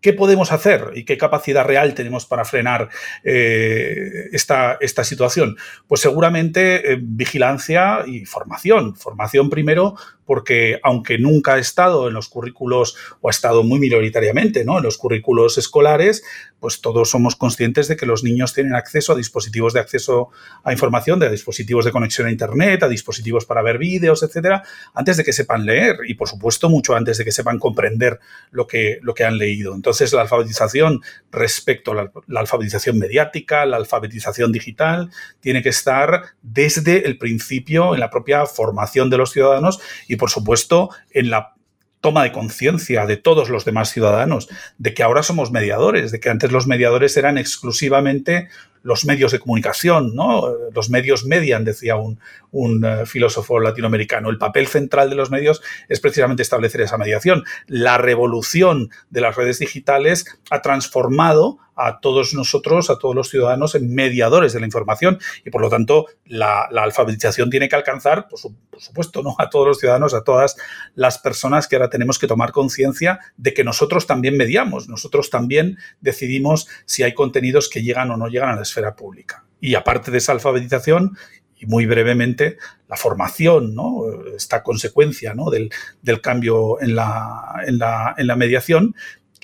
¿Qué 0.00 0.14
podemos 0.14 0.50
hacer 0.50 0.92
y 0.94 1.04
qué 1.04 1.18
capacidad 1.18 1.64
real 1.64 1.92
tenemos 1.92 2.24
para 2.24 2.46
frenar 2.46 2.88
eh, 3.22 4.28
esta, 4.32 4.78
esta, 4.80 5.04
situación? 5.04 5.56
Pues 5.86 6.00
seguramente 6.00 6.92
eh, 6.92 6.98
vigilancia 7.00 8.04
y 8.06 8.24
formación. 8.24 8.96
Formación 8.96 9.50
primero 9.50 9.96
porque 10.30 10.78
aunque 10.84 11.18
nunca 11.18 11.54
ha 11.54 11.58
estado 11.58 12.06
en 12.06 12.14
los 12.14 12.28
currículos 12.28 12.94
o 13.20 13.26
ha 13.26 13.32
estado 13.32 13.64
muy 13.64 13.80
minoritariamente 13.80 14.64
¿no? 14.64 14.78
en 14.78 14.84
los 14.84 14.96
currículos 14.96 15.58
escolares, 15.58 16.22
pues 16.60 16.80
todos 16.80 17.10
somos 17.10 17.34
conscientes 17.34 17.88
de 17.88 17.96
que 17.96 18.06
los 18.06 18.22
niños 18.22 18.54
tienen 18.54 18.76
acceso 18.76 19.12
a 19.12 19.16
dispositivos 19.16 19.72
de 19.72 19.80
acceso 19.80 20.28
a 20.62 20.70
información, 20.70 21.18
de 21.18 21.28
dispositivos 21.30 21.84
de 21.84 21.90
conexión 21.90 22.28
a 22.28 22.30
Internet, 22.30 22.84
a 22.84 22.88
dispositivos 22.88 23.44
para 23.44 23.60
ver 23.62 23.78
vídeos, 23.78 24.22
etcétera, 24.22 24.62
antes 24.94 25.16
de 25.16 25.24
que 25.24 25.32
sepan 25.32 25.66
leer 25.66 25.96
y, 26.06 26.14
por 26.14 26.28
supuesto, 26.28 26.68
mucho 26.68 26.94
antes 26.94 27.18
de 27.18 27.24
que 27.24 27.32
sepan 27.32 27.58
comprender 27.58 28.20
lo 28.52 28.68
que, 28.68 29.00
lo 29.02 29.14
que 29.14 29.24
han 29.24 29.36
leído. 29.36 29.74
Entonces, 29.74 30.12
la 30.12 30.20
alfabetización 30.20 31.00
respecto 31.32 31.90
a 31.90 31.94
la, 31.96 32.12
la 32.28 32.40
alfabetización 32.40 33.00
mediática, 33.00 33.66
la 33.66 33.78
alfabetización 33.78 34.52
digital, 34.52 35.10
tiene 35.40 35.60
que 35.60 35.70
estar 35.70 36.22
desde 36.42 37.06
el 37.06 37.18
principio 37.18 37.94
en 37.94 38.00
la 38.00 38.10
propia 38.10 38.46
formación 38.46 39.10
de 39.10 39.16
los 39.16 39.32
ciudadanos 39.32 39.80
y 40.06 40.19
por 40.20 40.30
supuesto, 40.30 40.90
en 41.10 41.30
la 41.30 41.54
toma 42.00 42.22
de 42.22 42.32
conciencia 42.32 43.06
de 43.06 43.16
todos 43.16 43.50
los 43.50 43.64
demás 43.64 43.90
ciudadanos, 43.90 44.48
de 44.78 44.94
que 44.94 45.02
ahora 45.02 45.22
somos 45.22 45.50
mediadores, 45.50 46.12
de 46.12 46.20
que 46.20 46.30
antes 46.30 46.52
los 46.52 46.66
mediadores 46.66 47.16
eran 47.16 47.36
exclusivamente 47.36 48.48
los 48.82 49.04
medios 49.04 49.32
de 49.32 49.40
comunicación, 49.40 50.14
¿no? 50.14 50.48
Los 50.72 50.88
medios 50.88 51.26
median, 51.26 51.64
decía 51.64 51.96
un, 51.96 52.18
un 52.52 52.84
uh, 52.84 53.06
filósofo 53.06 53.60
latinoamericano. 53.60 54.30
El 54.30 54.38
papel 54.38 54.66
central 54.66 55.10
de 55.10 55.16
los 55.16 55.30
medios 55.30 55.62
es 55.88 56.00
precisamente 56.00 56.42
establecer 56.42 56.80
esa 56.80 56.98
mediación. 56.98 57.44
La 57.66 57.98
revolución 57.98 58.90
de 59.10 59.20
las 59.20 59.36
redes 59.36 59.58
digitales 59.58 60.26
ha 60.50 60.62
transformado 60.62 61.58
a 61.80 62.00
todos 62.00 62.34
nosotros, 62.34 62.90
a 62.90 62.98
todos 62.98 63.14
los 63.14 63.30
ciudadanos, 63.30 63.74
en 63.74 63.94
mediadores 63.94 64.52
de 64.52 64.60
la 64.60 64.66
información 64.66 65.18
y 65.44 65.50
por 65.50 65.62
lo 65.62 65.70
tanto 65.70 66.06
la, 66.26 66.64
alfabetización 66.64 67.48
tiene 67.48 67.68
que 67.68 67.76
alcanzar, 67.76 68.28
por, 68.28 68.38
por, 68.70 68.80
supuesto, 68.80 69.22
¿no? 69.22 69.34
a 69.38 69.48
todos 69.48 69.66
los 69.66 69.78
ciudadanos, 69.78 70.12
a 70.12 70.22
todas 70.22 70.56
las 70.94 71.18
personas 71.18 71.66
que 71.66 71.76
ahora 71.76 71.88
tenemos 71.88 72.18
que 72.18 72.26
tomar 72.26 72.52
conciencia 72.52 73.20
de 73.38 73.54
que 73.54 73.64
nosotros 73.64 74.06
también 74.06 74.36
mediamos, 74.36 74.88
nosotros 74.88 75.30
también 75.30 75.78
decidimos 76.00 76.68
si 76.84 77.02
hay 77.02 77.14
contenidos 77.14 77.70
que 77.70 77.82
llegan 77.82 78.10
o 78.10 78.16
no 78.18 78.28
llegan 78.28 78.50
a 78.50 78.56
la 78.56 78.62
esfera 78.62 78.94
pública. 78.94 79.44
Y 79.60 79.74
aparte 79.74 80.10
de 80.10 80.18
esa 80.18 80.32
alfabetización, 80.32 81.16
y 81.60 81.66
muy 81.66 81.86
brevemente, 81.86 82.56
la 82.88 82.96
formación, 82.96 83.74
¿no? 83.74 84.04
esta 84.34 84.62
consecuencia 84.62 85.34
¿no? 85.34 85.50
del, 85.50 85.70
del, 86.02 86.20
cambio 86.20 86.80
en 86.80 86.96
la, 86.96 87.62
en, 87.66 87.78
la, 87.78 88.14
en 88.16 88.26
la, 88.26 88.36
mediación, 88.36 88.96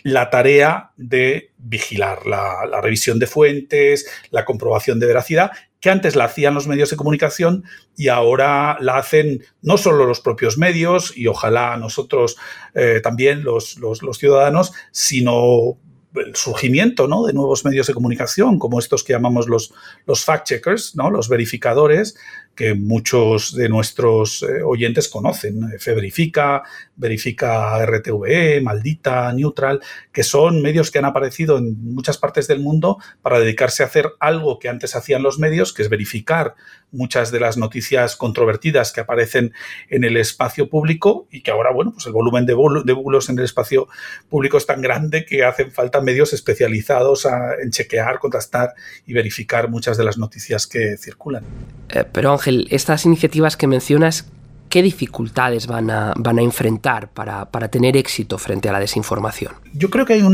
la 0.03 0.31
tarea 0.31 0.93
de 0.97 1.51
vigilar 1.59 2.27
la, 2.27 2.81
revisión 2.81 3.19
de 3.19 3.27
fuentes, 3.27 4.09
la 4.31 4.47
comprobación 4.47 4.99
de 4.99 5.07
veracidad, 5.07 5.51
que 5.79 5.91
antes 5.91 6.17
la 6.17 6.25
hacían 6.25 6.55
los 6.55 6.67
medios 6.67 6.91
de 6.91 6.97
comunicación 6.97 7.65
y 7.97 8.09
ahora 8.09 8.79
la 8.81 8.97
hacen 8.97 9.45
no 9.61 9.77
solo 9.77 10.07
los 10.07 10.21
propios 10.21 10.57
medios 10.57 11.17
y 11.17 11.27
ojalá 11.27 11.77
nosotros 11.77 12.39
eh, 12.75 13.01
también 13.03 13.45
los, 13.45 13.77
los 13.79 14.19
ciudadanos, 14.19 14.73
sino 14.91 15.79
el 16.19 16.35
surgimiento 16.35 17.07
¿no? 17.09 17.25
de 17.25 17.33
nuevos 17.33 17.65
medios 17.65 17.87
de 17.87 17.95
comunicación, 17.95 18.59
como 18.59 18.79
estos 18.79 19.05
que 19.05 19.13
llamamos 19.13 19.49
los, 19.49 19.73
los 20.07 20.27
fact-checkers, 20.27 20.95
¿no? 20.95 21.11
los 21.11 21.29
verificadores, 21.29 22.17
que 22.57 22.75
muchos 22.75 23.55
de 23.55 23.69
nuestros 23.69 24.43
eh, 24.43 24.63
oyentes 24.65 25.09
conocen. 25.09 25.79
Fe 25.79 25.95
Verifica, 25.95 26.63
Verifica 26.97 27.85
RTVE, 27.85 28.61
Maldita, 28.63 29.33
Neutral, 29.33 29.81
que 30.11 30.25
son 30.25 30.63
medios 30.63 30.91
que 30.91 30.99
han 30.99 31.05
aparecido 31.05 31.59
en 31.59 31.95
muchas 31.95 32.19
partes 32.19 32.49
del 32.49 32.61
mundo 32.61 32.99
para 33.23 33.39
dedicarse 33.39 33.83
a 33.83 33.87
hacer 33.87 34.13
algo 34.19 34.59
que 34.59 34.69
antes 34.69 34.97
hacían 34.97 35.23
los 35.23 35.39
medios, 35.39 35.73
que 35.73 35.83
es 35.83 35.89
verificar 35.89 36.55
muchas 36.93 37.31
de 37.31 37.41
las 37.41 37.57
noticias 37.57 38.17
controvertidas 38.17 38.93
que 38.93 39.01
aparecen 39.01 39.53
en 39.91 40.05
el 40.05 40.17
espacio 40.17 40.69
público 40.69 41.29
y 41.31 41.43
que 41.43 41.51
ahora, 41.51 41.73
bueno, 41.73 41.93
pues 41.93 42.07
el 42.07 42.13
volumen 42.13 42.47
de, 42.47 42.55
bulos 42.55 43.29
en 43.29 43.39
el 43.39 43.45
espacio 43.45 43.89
público 44.29 44.57
es 44.57 44.67
tan 44.67 44.81
grande 44.81 45.25
que 45.25 45.45
hacen 45.45 45.71
falta 45.73 46.01
medios 46.01 46.33
especializados 46.33 47.27
en 47.61 47.71
chequear, 47.71 48.19
contrastar 48.19 48.75
y 49.07 49.13
verificar 49.13 49.69
muchas 49.69 49.97
de 49.97 50.05
las 50.05 50.17
noticias 50.17 50.67
que 50.67 50.97
circulan. 50.97 51.45
Eh, 51.91 52.05
pero 52.11 52.39
Estas 52.71 53.05
iniciativas 53.07 53.57
que 53.57 53.67
mencionas, 53.67 54.31
¿qué 54.69 54.83
dificultades 54.83 55.67
van 55.67 55.91
a, 55.91 56.15
enfrentar 56.39 57.11
para, 57.11 57.69
tener 57.71 57.97
éxito 57.97 58.39
frente 58.39 58.69
a 58.69 58.73
la 58.73 58.81
desinformación? 58.81 59.55
Yo 59.73 59.91
creo 59.91 60.07
que 60.07 60.15
hay 60.15 60.23
un 60.23 60.33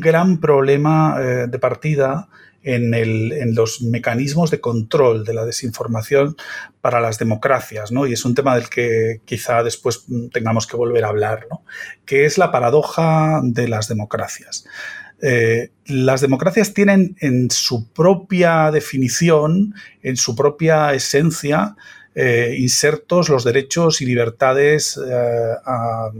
gran 0.00 0.38
problema 0.38 1.16
eh, 1.18 1.46
de 1.48 1.58
partida 1.58 2.28
en, 2.62 2.92
en, 2.92 3.54
los 3.54 3.82
mecanismos 3.82 4.50
de 4.50 4.60
control 4.60 5.24
de 5.24 5.32
la 5.32 5.44
desinformación 5.44 6.36
para 6.80 7.00
las 7.00 7.18
democracias, 7.18 7.92
¿no? 7.92 8.06
Y 8.06 8.12
es 8.12 8.24
un 8.24 8.34
tema 8.34 8.54
del 8.56 8.68
que 8.68 9.20
quizá 9.24 9.62
después 9.62 10.04
tengamos 10.32 10.66
que 10.66 10.76
volver 10.76 11.04
a 11.04 11.08
hablar, 11.08 11.46
¿no? 11.50 11.62
Que 12.04 12.24
es 12.24 12.36
la 12.36 12.50
paradoja 12.50 13.40
de 13.42 13.68
las 13.68 13.88
democracias. 13.88 14.66
Eh, 15.20 15.70
las 15.86 16.20
democracias 16.20 16.74
tienen 16.74 17.16
en 17.20 17.50
su 17.50 17.88
propia 17.92 18.70
definición, 18.70 19.74
en 20.02 20.16
su 20.16 20.36
propia 20.36 20.92
esencia, 20.94 21.76
eh, 22.14 22.56
insertos 22.58 23.28
los 23.28 23.44
derechos 23.44 24.00
y 24.00 24.06
libertades 24.06 24.96
eh, 24.98 25.54
a, 25.64 26.10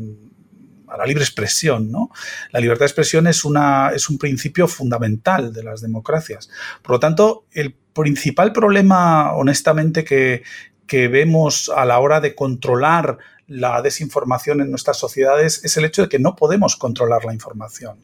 la 0.96 1.06
libre 1.06 1.22
expresión. 1.22 1.90
¿no? 1.90 2.10
La 2.52 2.60
libertad 2.60 2.80
de 2.80 2.86
expresión 2.86 3.26
es, 3.26 3.44
una, 3.44 3.90
es 3.94 4.08
un 4.08 4.18
principio 4.18 4.66
fundamental 4.66 5.52
de 5.52 5.62
las 5.62 5.80
democracias. 5.80 6.50
Por 6.82 6.92
lo 6.92 7.00
tanto, 7.00 7.44
el 7.52 7.74
principal 7.92 8.52
problema, 8.52 9.34
honestamente, 9.34 10.04
que, 10.04 10.42
que 10.86 11.08
vemos 11.08 11.70
a 11.74 11.84
la 11.84 11.98
hora 11.98 12.20
de 12.20 12.34
controlar 12.34 13.18
la 13.48 13.82
desinformación 13.82 14.60
en 14.60 14.70
nuestras 14.70 14.98
sociedades 14.98 15.64
es 15.64 15.76
el 15.76 15.84
hecho 15.84 16.02
de 16.02 16.08
que 16.08 16.18
no 16.18 16.36
podemos 16.36 16.76
controlar 16.76 17.24
la 17.24 17.32
información, 17.32 17.98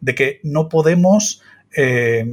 de 0.00 0.14
que 0.14 0.40
no 0.42 0.68
podemos 0.68 1.40
eh, 1.74 2.26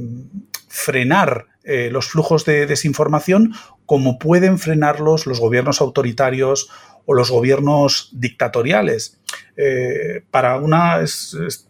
frenar 0.68 1.46
eh, 1.62 1.90
los 1.90 2.08
flujos 2.08 2.44
de 2.44 2.66
desinformación 2.66 3.54
como 3.86 4.18
pueden 4.18 4.58
frenarlos 4.58 5.26
los 5.26 5.40
gobiernos 5.40 5.80
autoritarios 5.80 6.68
o 7.06 7.14
los 7.14 7.30
gobiernos 7.30 8.10
dictatoriales. 8.12 9.20
Eh, 9.56 10.22
para 10.30 10.56
una, 10.56 11.00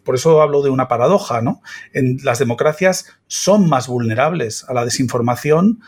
por 0.03 0.15
eso 0.15 0.41
hablo 0.41 0.63
de 0.63 0.71
una 0.71 0.87
paradoja, 0.87 1.41
¿no? 1.41 1.61
En 1.93 2.17
las 2.23 2.39
democracias 2.39 3.05
son 3.27 3.69
más 3.69 3.87
vulnerables 3.87 4.65
a 4.67 4.73
la 4.73 4.83
desinformación 4.83 5.79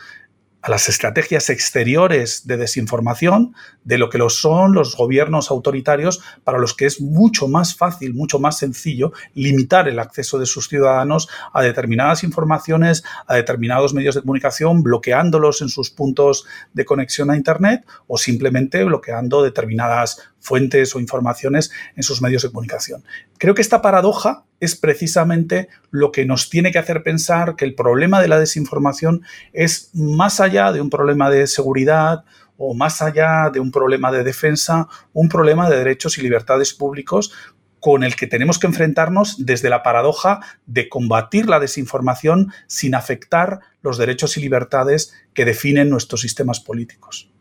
a 0.62 0.70
las 0.70 0.88
estrategias 0.88 1.48
exteriores 1.48 2.46
de 2.46 2.56
desinformación 2.56 3.54
de 3.84 3.98
lo 3.98 4.10
que 4.10 4.18
lo 4.18 4.28
son 4.28 4.74
los 4.74 4.96
gobiernos 4.96 5.50
autoritarios 5.50 6.20
para 6.44 6.58
los 6.58 6.74
que 6.74 6.86
es 6.86 7.00
mucho 7.00 7.48
más 7.48 7.76
fácil, 7.76 8.14
mucho 8.14 8.38
más 8.38 8.58
sencillo 8.58 9.12
limitar 9.34 9.88
el 9.88 9.98
acceso 9.98 10.38
de 10.38 10.46
sus 10.46 10.68
ciudadanos 10.68 11.28
a 11.52 11.62
determinadas 11.62 12.24
informaciones, 12.24 13.02
a 13.26 13.36
determinados 13.36 13.94
medios 13.94 14.14
de 14.14 14.20
comunicación, 14.20 14.82
bloqueándolos 14.82 15.62
en 15.62 15.68
sus 15.68 15.90
puntos 15.90 16.44
de 16.72 16.84
conexión 16.84 17.30
a 17.30 17.36
Internet 17.36 17.86
o 18.06 18.18
simplemente 18.18 18.84
bloqueando 18.84 19.42
determinadas 19.42 20.29
fuentes 20.40 20.94
o 20.94 21.00
informaciones 21.00 21.70
en 21.96 22.02
sus 22.02 22.20
medios 22.20 22.42
de 22.42 22.48
comunicación. 22.48 23.04
Creo 23.38 23.54
que 23.54 23.62
esta 23.62 23.82
paradoja 23.82 24.44
es 24.58 24.76
precisamente 24.76 25.68
lo 25.90 26.12
que 26.12 26.26
nos 26.26 26.50
tiene 26.50 26.72
que 26.72 26.78
hacer 26.78 27.02
pensar 27.02 27.56
que 27.56 27.64
el 27.64 27.74
problema 27.74 28.20
de 28.20 28.28
la 28.28 28.38
desinformación 28.38 29.22
es 29.52 29.90
más 29.94 30.40
allá 30.40 30.72
de 30.72 30.80
un 30.80 30.90
problema 30.90 31.30
de 31.30 31.46
seguridad 31.46 32.24
o 32.56 32.74
más 32.74 33.00
allá 33.00 33.50
de 33.52 33.60
un 33.60 33.70
problema 33.70 34.12
de 34.12 34.22
defensa, 34.22 34.88
un 35.12 35.28
problema 35.28 35.70
de 35.70 35.78
derechos 35.78 36.18
y 36.18 36.22
libertades 36.22 36.74
públicos 36.74 37.32
con 37.80 38.04
el 38.04 38.14
que 38.14 38.26
tenemos 38.26 38.58
que 38.58 38.66
enfrentarnos 38.66 39.46
desde 39.46 39.70
la 39.70 39.82
paradoja 39.82 40.40
de 40.66 40.88
combatir 40.88 41.48
la 41.48 41.58
desinformación 41.58 42.52
sin 42.66 42.94
afectar 42.94 43.60
los 43.80 43.96
derechos 43.96 44.36
y 44.36 44.40
libertades 44.40 45.14
que 45.32 45.46
definen 45.46 45.88
nuestros 45.88 46.20
sistemas 46.20 46.60
políticos. 46.60 47.32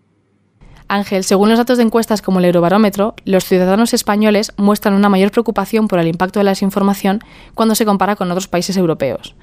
Ángel, 0.90 1.24
según 1.24 1.50
los 1.50 1.60
datos 1.60 1.78
de 1.78 1.84
encuestas 1.84 2.24
como 2.24 2.40
el 2.40 2.46
Eurobarómetro, 2.46 3.14
los 3.24 3.46
ciudadanos 3.46 3.94
españoles 3.94 4.52
muestran 4.58 4.96
una 4.96 5.08
mayor 5.08 5.30
preocupación 5.30 5.88
por 5.88 6.00
el 6.00 6.08
impacto 6.08 6.40
de 6.40 6.46
la 6.46 6.52
desinformación 6.52 7.22
cuando 7.54 7.76
se 7.76 7.86
compara 7.86 8.16
con 8.16 8.30
otros 8.32 8.48
países 8.48 8.76
europeos. 8.76 9.36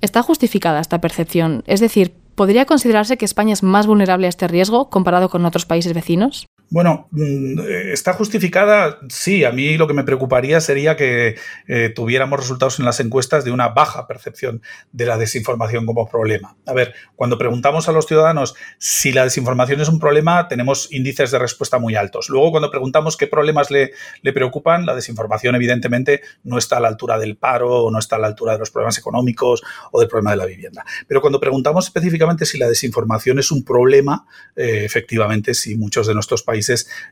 ¿Está 0.00 0.22
justificada 0.22 0.80
esta 0.80 1.00
percepción? 1.00 1.62
Es 1.66 1.78
decir, 1.78 2.14
¿podría 2.34 2.66
considerarse 2.66 3.16
que 3.16 3.24
España 3.24 3.52
es 3.52 3.62
más 3.62 3.86
vulnerable 3.86 4.26
a 4.26 4.28
este 4.28 4.48
riesgo 4.48 4.90
comparado 4.90 5.28
con 5.28 5.46
otros 5.46 5.66
países 5.66 5.94
vecinos? 5.94 6.48
Bueno, 6.70 7.08
mm, 7.12 7.60
está 7.92 8.12
justificada, 8.12 8.98
sí. 9.08 9.44
A 9.44 9.52
mí 9.52 9.78
lo 9.78 9.86
que 9.86 9.94
me 9.94 10.04
preocuparía 10.04 10.60
sería 10.60 10.96
que 10.96 11.36
eh, 11.66 11.88
tuviéramos 11.94 12.38
resultados 12.38 12.78
en 12.78 12.84
las 12.84 13.00
encuestas 13.00 13.44
de 13.44 13.52
una 13.52 13.68
baja 13.68 14.06
percepción 14.06 14.60
de 14.92 15.06
la 15.06 15.16
desinformación 15.16 15.86
como 15.86 16.06
problema. 16.10 16.56
A 16.66 16.74
ver, 16.74 16.94
cuando 17.16 17.38
preguntamos 17.38 17.88
a 17.88 17.92
los 17.92 18.06
ciudadanos 18.06 18.54
si 18.76 19.12
la 19.12 19.24
desinformación 19.24 19.80
es 19.80 19.88
un 19.88 19.98
problema, 19.98 20.46
tenemos 20.46 20.92
índices 20.92 21.30
de 21.30 21.38
respuesta 21.38 21.78
muy 21.78 21.96
altos. 21.96 22.28
Luego, 22.28 22.50
cuando 22.50 22.70
preguntamos 22.70 23.16
qué 23.16 23.26
problemas 23.26 23.70
le, 23.70 23.92
preocupan, 24.34 24.84
la 24.84 24.94
desinformación 24.94 25.54
evidentemente 25.54 26.20
no 26.44 26.58
está 26.58 26.76
a 26.76 26.80
la 26.80 26.88
altura 26.88 27.18
del 27.18 27.38
paro 27.38 27.84
o 27.84 27.90
no 27.90 27.98
está 27.98 28.16
a 28.16 28.18
la 28.18 28.26
altura 28.26 28.52
de 28.52 28.58
los 28.58 28.70
problemas 28.70 28.98
económicos 28.98 29.62
o 29.90 30.00
del 30.00 30.08
problema 30.08 30.32
de 30.32 30.36
la 30.36 30.44
vivienda. 30.44 30.84
Pero 31.06 31.22
cuando 31.22 31.40
preguntamos 31.40 31.86
específicamente 31.86 32.44
si 32.44 32.58
la 32.58 32.68
desinformación 32.68 33.38
es 33.38 33.50
un 33.50 33.64
problema, 33.64 34.26
eh, 34.54 34.82
efectivamente, 34.84 35.54
sí, 35.54 35.74
muchos 35.74 36.06
de 36.06 36.12
nuestros 36.12 36.42
países 36.42 36.57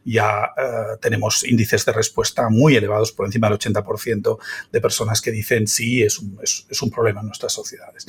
ya 0.05 0.53
eh, 0.57 0.97
tenemos 1.01 1.45
índices 1.45 1.85
de 1.85 1.93
respuesta 1.93 2.49
muy 2.49 2.77
elevados, 2.77 3.13
por 3.13 3.27
encima 3.27 3.49
del 3.49 3.59
80% 3.59 4.39
de 4.73 4.81
personas 4.81 5.21
que 5.21 5.31
dicen 5.31 5.67
sí, 5.67 6.03
es 6.03 6.19
un, 6.19 6.39
es, 6.43 6.83
un, 6.83 6.91
problema 6.91 7.21
en 7.21 7.27
nuestras 7.27 7.53
sociedades. 7.53 8.07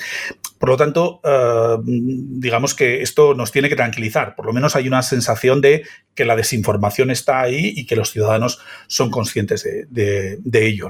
Por 0.60 0.70
lo 0.70 0.78
tanto, 0.78 1.22
eh, 1.24 1.78
digamos 1.84 2.74
que 2.74 3.02
esto 3.02 3.34
nos 3.34 3.52
tiene 3.52 3.70
que 3.70 3.76
tranquilizar. 3.76 4.36
Por 4.36 4.46
lo 4.46 4.54
menos 4.54 4.76
hay 4.76 4.88
una 4.88 5.02
sensación 5.02 5.62
de 5.62 5.84
que 6.16 6.26
la 6.26 6.36
desinformación 6.36 7.12
está 7.12 7.42
ahí 7.42 7.74
y 7.76 7.86
que 7.86 7.96
los 7.96 8.12
ciudadanos 8.12 8.60
son 8.88 9.12
conscientes 9.12 9.64
de, 9.64 10.40
ello. 10.54 10.90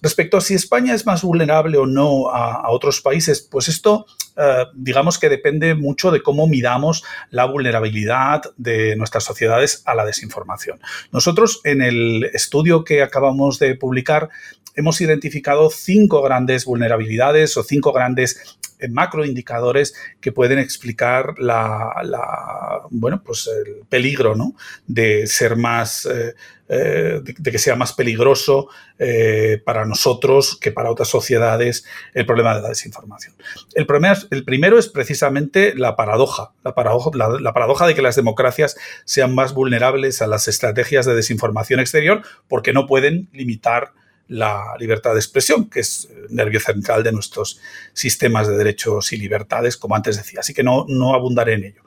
Respecto 0.00 0.36
a 0.36 0.40
si 0.40 0.54
España 0.54 0.94
es 0.94 1.04
más 1.04 1.22
vulnerable 1.22 1.76
o 1.78 1.86
no 1.86 2.30
a, 2.30 2.70
otros 2.70 3.00
países, 3.00 3.42
pues 3.42 3.68
esto 3.68 4.06
eh, 4.36 4.66
digamos 4.74 5.18
que 5.18 5.28
depende 5.28 5.74
mucho 5.74 6.10
de 6.10 6.22
cómo 6.22 6.46
midamos 6.46 7.04
la 7.30 7.44
vulnerabilidad 7.44 8.42
de 8.56 8.96
nuestras 8.96 9.24
sociedades 9.24 9.82
a 9.86 9.94
la 9.94 10.04
desinformación. 10.04 10.80
Nosotros 11.10 11.60
en 11.64 11.82
el 11.82 12.24
estudio 12.32 12.84
que 12.84 13.02
acabamos 13.02 13.58
de 13.58 13.74
publicar 13.74 14.30
hemos 14.74 15.00
identificado 15.00 15.70
cinco 15.70 16.22
grandes 16.22 16.64
vulnerabilidades 16.64 17.56
o 17.56 17.62
cinco 17.62 17.92
grandes 17.92 18.58
eh, 18.82 18.88
macroindicadores 18.88 19.94
que 20.20 20.32
pueden 20.32 20.58
explicar 20.58 21.34
la, 21.38 22.82
bueno, 22.90 23.22
pues 23.22 23.48
el 23.48 23.86
peligro 23.88 24.34
¿no? 24.34 24.54
de 24.86 25.26
ser 25.28 25.56
más, 25.56 26.06
eh, 26.06 26.34
eh, 26.68 27.20
de, 27.22 27.50
que 27.52 27.58
sea 27.58 27.76
más 27.76 27.92
peligroso 27.92 28.68
para 29.64 29.84
nosotros 29.84 30.56
que 30.60 30.70
para 30.70 30.88
otras 30.88 31.08
sociedades 31.08 31.84
el 32.14 32.24
problema 32.24 32.54
de 32.54 32.62
la 32.62 32.68
desinformación. 32.68 33.34
El, 33.74 33.84
primero 34.44 34.78
es 34.78 34.88
precisamente 34.88 35.74
la 35.74 35.90
la 35.90 35.96
paradoja, 35.96 36.52
la 36.62 37.52
paradoja 37.52 37.86
de 37.88 37.96
que 37.96 38.02
las 38.02 38.14
democracias 38.14 38.76
sean 39.04 39.34
más 39.34 39.54
vulnerables 39.54 40.22
a 40.22 40.28
las 40.28 40.46
estrategias 40.46 41.04
de 41.04 41.16
desinformación 41.16 41.80
exterior 41.80 42.22
porque 42.46 42.72
no 42.72 42.86
pueden 42.86 43.28
limitar 43.32 43.92
la 44.28 44.74
libertad 44.78 45.12
de 45.12 45.20
expresión, 45.20 45.68
que 45.68 45.80
es 45.80 46.08
el 46.10 46.34
nervio 46.34 46.60
central 46.60 47.02
de 47.02 47.12
nuestros 47.12 47.60
sistemas 47.92 48.48
de 48.48 48.56
derechos 48.56 49.12
y 49.12 49.16
libertades, 49.16 49.76
como 49.76 49.94
antes 49.94 50.16
decía. 50.16 50.40
Así 50.40 50.54
que 50.54 50.62
no, 50.62 50.86
no 50.88 51.14
abundaré 51.14 51.54
en 51.54 51.64
ello. 51.64 51.82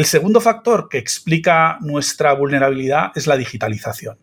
El 0.00 0.06
segundo 0.06 0.40
factor 0.40 0.88
que 0.88 0.96
explica 0.96 1.76
nuestra 1.82 2.32
vulnerabilidad 2.32 3.12
es 3.16 3.26
la 3.26 3.36
digitalización. 3.36 4.16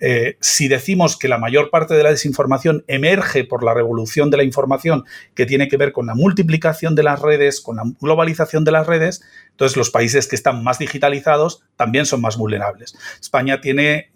Eh, 0.00 0.36
si 0.40 0.66
decimos 0.66 1.16
que 1.16 1.28
la 1.28 1.38
mayor 1.38 1.70
parte 1.70 1.94
de 1.94 2.02
la 2.02 2.10
desinformación 2.10 2.82
emerge 2.88 3.44
por 3.44 3.62
la 3.62 3.72
revolución 3.72 4.30
de 4.30 4.38
la 4.38 4.42
información 4.42 5.04
que 5.36 5.46
tiene 5.46 5.68
que 5.68 5.76
ver 5.76 5.92
con 5.92 6.06
la 6.06 6.16
multiplicación 6.16 6.96
de 6.96 7.04
las 7.04 7.22
redes, 7.22 7.60
con 7.60 7.76
la 7.76 7.84
globalización 8.00 8.64
de 8.64 8.72
las 8.72 8.88
redes, 8.88 9.22
entonces 9.52 9.76
los 9.76 9.90
países 9.90 10.26
que 10.26 10.34
están 10.34 10.64
más 10.64 10.80
digitalizados 10.80 11.62
también 11.76 12.06
son 12.06 12.22
más 12.22 12.36
vulnerables. 12.36 12.96
España 13.20 13.60
tiene 13.60 14.10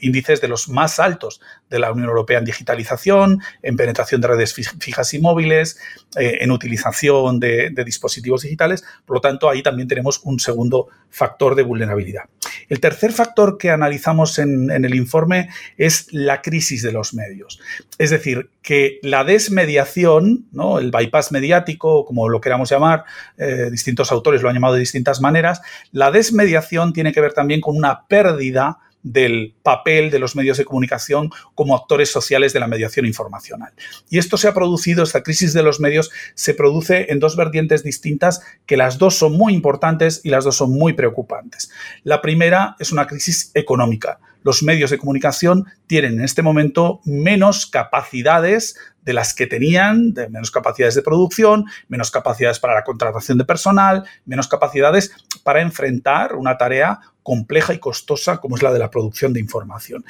índices 0.00 0.40
de 0.40 0.48
los 0.48 0.68
más 0.68 0.98
altos 0.98 1.40
de 1.70 1.78
la 1.78 1.92
Unión 1.92 2.08
Europea 2.08 2.38
en 2.38 2.46
digitalización, 2.46 3.42
en 3.62 3.76
penetración 3.76 4.20
de 4.22 4.28
redes 4.28 4.54
fijas 4.54 5.14
y 5.14 5.20
móviles, 5.20 5.78
eh, 6.16 6.38
en 6.40 6.50
utilización 6.50 7.38
de, 7.38 7.70
de 7.70 7.84
dispositivos 7.84 8.42
digitales. 8.42 8.82
Por 9.04 9.18
lo 9.18 9.20
tanto, 9.20 9.48
ahí 9.48 9.62
también 9.62 9.86
tenemos 9.86 10.20
un 10.24 10.40
segundo 10.48 10.88
factor 11.10 11.54
de 11.54 11.62
vulnerabilidad. 11.62 12.24
El 12.68 12.80
tercer 12.80 13.12
factor 13.12 13.56
que 13.58 13.70
analizamos 13.70 14.38
en, 14.38 14.70
el 14.70 14.94
informe 14.94 15.48
es 15.76 16.06
la 16.12 16.42
crisis 16.42 16.82
de 16.82 16.92
los 16.92 17.14
medios. 17.14 17.60
Es 17.98 18.10
decir, 18.10 18.50
que 18.62 18.98
la 19.02 19.24
desmediación, 19.24 20.46
¿no? 20.52 20.78
el 20.78 20.90
bypass 20.90 21.32
mediático, 21.32 22.04
como 22.04 22.28
lo 22.28 22.40
queramos 22.40 22.70
llamar, 22.70 23.04
eh, 23.36 23.68
distintos 23.70 24.12
autores 24.12 24.42
lo 24.42 24.48
han 24.48 24.54
llamado 24.54 24.74
de 24.74 24.80
distintas 24.80 25.20
maneras, 25.20 25.60
la 25.92 26.10
desmediación 26.10 26.92
tiene 26.92 27.12
que 27.12 27.20
ver 27.20 27.32
también 27.32 27.60
con 27.60 27.76
una 27.76 28.06
pérdida 28.06 28.78
del 29.02 29.54
papel 29.62 30.10
de 30.10 30.18
los 30.18 30.36
medios 30.36 30.58
de 30.58 30.64
comunicación 30.64 31.30
como 31.54 31.76
actores 31.76 32.10
sociales 32.10 32.52
de 32.52 32.60
la 32.60 32.66
mediación 32.66 33.06
informacional. 33.06 33.72
Y 34.10 34.18
esto 34.18 34.36
se 34.36 34.48
ha 34.48 34.54
producido, 34.54 35.02
esta 35.02 35.22
crisis 35.22 35.52
de 35.52 35.62
los 35.62 35.80
medios 35.80 36.10
se 36.34 36.54
produce 36.54 37.06
en 37.10 37.20
dos 37.20 37.36
vertientes 37.36 37.84
distintas 37.84 38.40
que 38.66 38.76
las 38.76 38.98
dos 38.98 39.16
son 39.16 39.32
muy 39.32 39.54
importantes 39.54 40.20
y 40.24 40.30
las 40.30 40.44
dos 40.44 40.56
son 40.56 40.70
muy 40.70 40.92
preocupantes. 40.92 41.70
La 42.02 42.20
primera 42.20 42.76
es 42.78 42.92
una 42.92 43.06
crisis 43.06 43.50
económica. 43.54 44.18
Los 44.42 44.62
medios 44.62 44.90
de 44.90 44.98
comunicación 44.98 45.66
tienen 45.86 46.14
en 46.14 46.24
este 46.24 46.42
momento 46.42 47.00
menos 47.04 47.66
capacidades 47.66 48.76
de 49.02 49.12
las 49.12 49.34
que 49.34 49.46
tenían, 49.46 50.14
menos 50.30 50.50
capacidades 50.50 50.94
de 50.94 51.02
producción, 51.02 51.64
menos 51.88 52.10
capacidades 52.10 52.60
para 52.60 52.74
la 52.74 52.84
contratación 52.84 53.38
de 53.38 53.44
personal, 53.44 54.04
menos 54.26 54.48
capacidades 54.48 55.12
para 55.42 55.60
enfrentar 55.60 56.34
una 56.34 56.56
tarea 56.56 57.00
compleja 57.28 57.74
y 57.74 57.78
costosa 57.78 58.38
como 58.38 58.56
es 58.56 58.62
la 58.62 58.72
de 58.72 58.78
la 58.78 58.90
producción 58.90 59.34
de 59.34 59.40
información. 59.40 60.02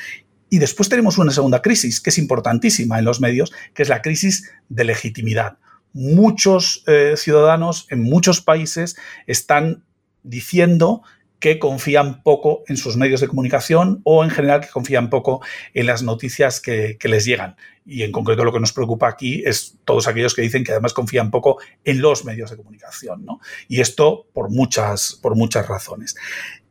Y 0.50 0.60
después 0.60 0.88
tenemos 0.88 1.18
una 1.18 1.32
segunda 1.32 1.62
crisis 1.62 2.00
que 2.00 2.10
es 2.10 2.18
importantísima 2.18 2.96
en 2.96 3.04
los 3.04 3.20
medios, 3.20 3.52
que 3.74 3.82
es 3.82 3.88
la 3.88 4.02
crisis 4.02 4.52
de 4.68 4.84
legitimidad. 4.84 5.58
Muchos 5.92 6.84
eh, 6.86 7.14
ciudadanos 7.16 7.88
en 7.90 8.04
muchos 8.04 8.40
países 8.40 8.96
están 9.26 9.82
diciendo 10.22 11.02
que 11.40 11.58
confían 11.58 12.22
poco 12.22 12.62
en 12.68 12.76
sus 12.76 12.96
medios 12.96 13.20
de 13.20 13.26
comunicación 13.26 14.00
o 14.04 14.22
en 14.22 14.30
general 14.30 14.60
que 14.60 14.68
confían 14.68 15.10
poco 15.10 15.40
en 15.74 15.86
las 15.86 16.04
noticias 16.04 16.60
que, 16.60 16.96
les 17.02 17.24
llegan. 17.24 17.56
Y 17.84 18.04
en 18.04 18.12
concreto 18.12 18.44
lo 18.44 18.52
que 18.52 18.60
nos 18.60 18.72
preocupa 18.72 19.08
aquí 19.08 19.42
es 19.44 19.76
todos 19.84 20.06
aquellos 20.06 20.34
que 20.34 20.42
dicen 20.42 20.62
que 20.62 20.70
además 20.70 20.92
confían 20.92 21.32
poco 21.32 21.58
en 21.82 22.00
los 22.00 22.24
medios 22.24 22.50
de 22.50 22.56
comunicación. 22.56 23.26
Y 23.66 23.80
esto 23.80 24.28
por 24.32 24.50
muchas, 24.50 25.18
por 25.20 25.34
muchas 25.34 25.66
razones. 25.66 26.14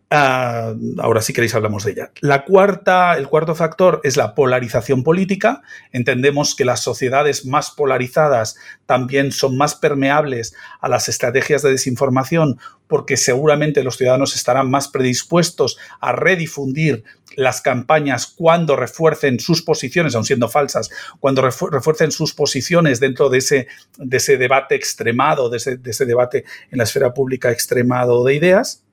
Ah, 0.09 0.73
ahora 0.99 1.21
si 1.21 1.33
queréis 1.33 1.53
hablamos 1.53 1.83
de 1.83 1.91
ella. 1.91 2.11
La 2.21 2.45
cuarta, 2.45 3.17
el 3.17 3.27
cuarto 3.27 3.55
factor 3.55 3.99
es 4.05 4.15
la 4.15 4.35
polarización 4.35 5.03
política. 5.03 5.63
Entendemos 5.91 6.55
que 6.55 6.63
las 6.63 6.79
sociedades 6.79 7.45
más 7.45 7.71
polarizadas 7.71 8.55
también 8.85 9.33
son 9.33 9.57
más 9.57 9.75
permeables 9.75 10.55
a 10.79 10.87
las 10.87 11.09
estrategias 11.09 11.61
de 11.61 11.71
desinformación 11.71 12.57
porque 12.87 13.17
seguramente 13.17 13.83
los 13.83 13.97
ciudadanos 13.97 14.33
estarán 14.37 14.71
más 14.71 14.87
predispuestos 14.87 15.77
a 15.99 16.13
redifundir 16.13 17.03
las 17.35 17.59
campañas 17.59 18.27
cuando 18.27 18.77
refuercen 18.77 19.41
sus 19.41 19.61
posiciones, 19.61 20.15
aun 20.15 20.23
siendo 20.23 20.47
falsas, 20.47 20.89
cuando 21.19 21.41
refuercen 21.41 22.11
sus 22.11 22.33
posiciones 22.33 23.01
dentro 23.01 23.29
de 23.29 23.39
ese, 23.39 23.67
de 23.97 24.17
ese 24.17 24.37
debate 24.37 24.75
extremado, 24.75 25.49
de 25.49 25.57
ese, 25.57 25.75
de 25.75 25.91
ese 25.91 26.05
debate 26.05 26.45
en 26.71 26.77
la 26.77 26.85
esfera 26.85 27.13
pública 27.13 27.51
extremado 27.51 28.23
de 28.23 28.35
ideas. 28.35 28.85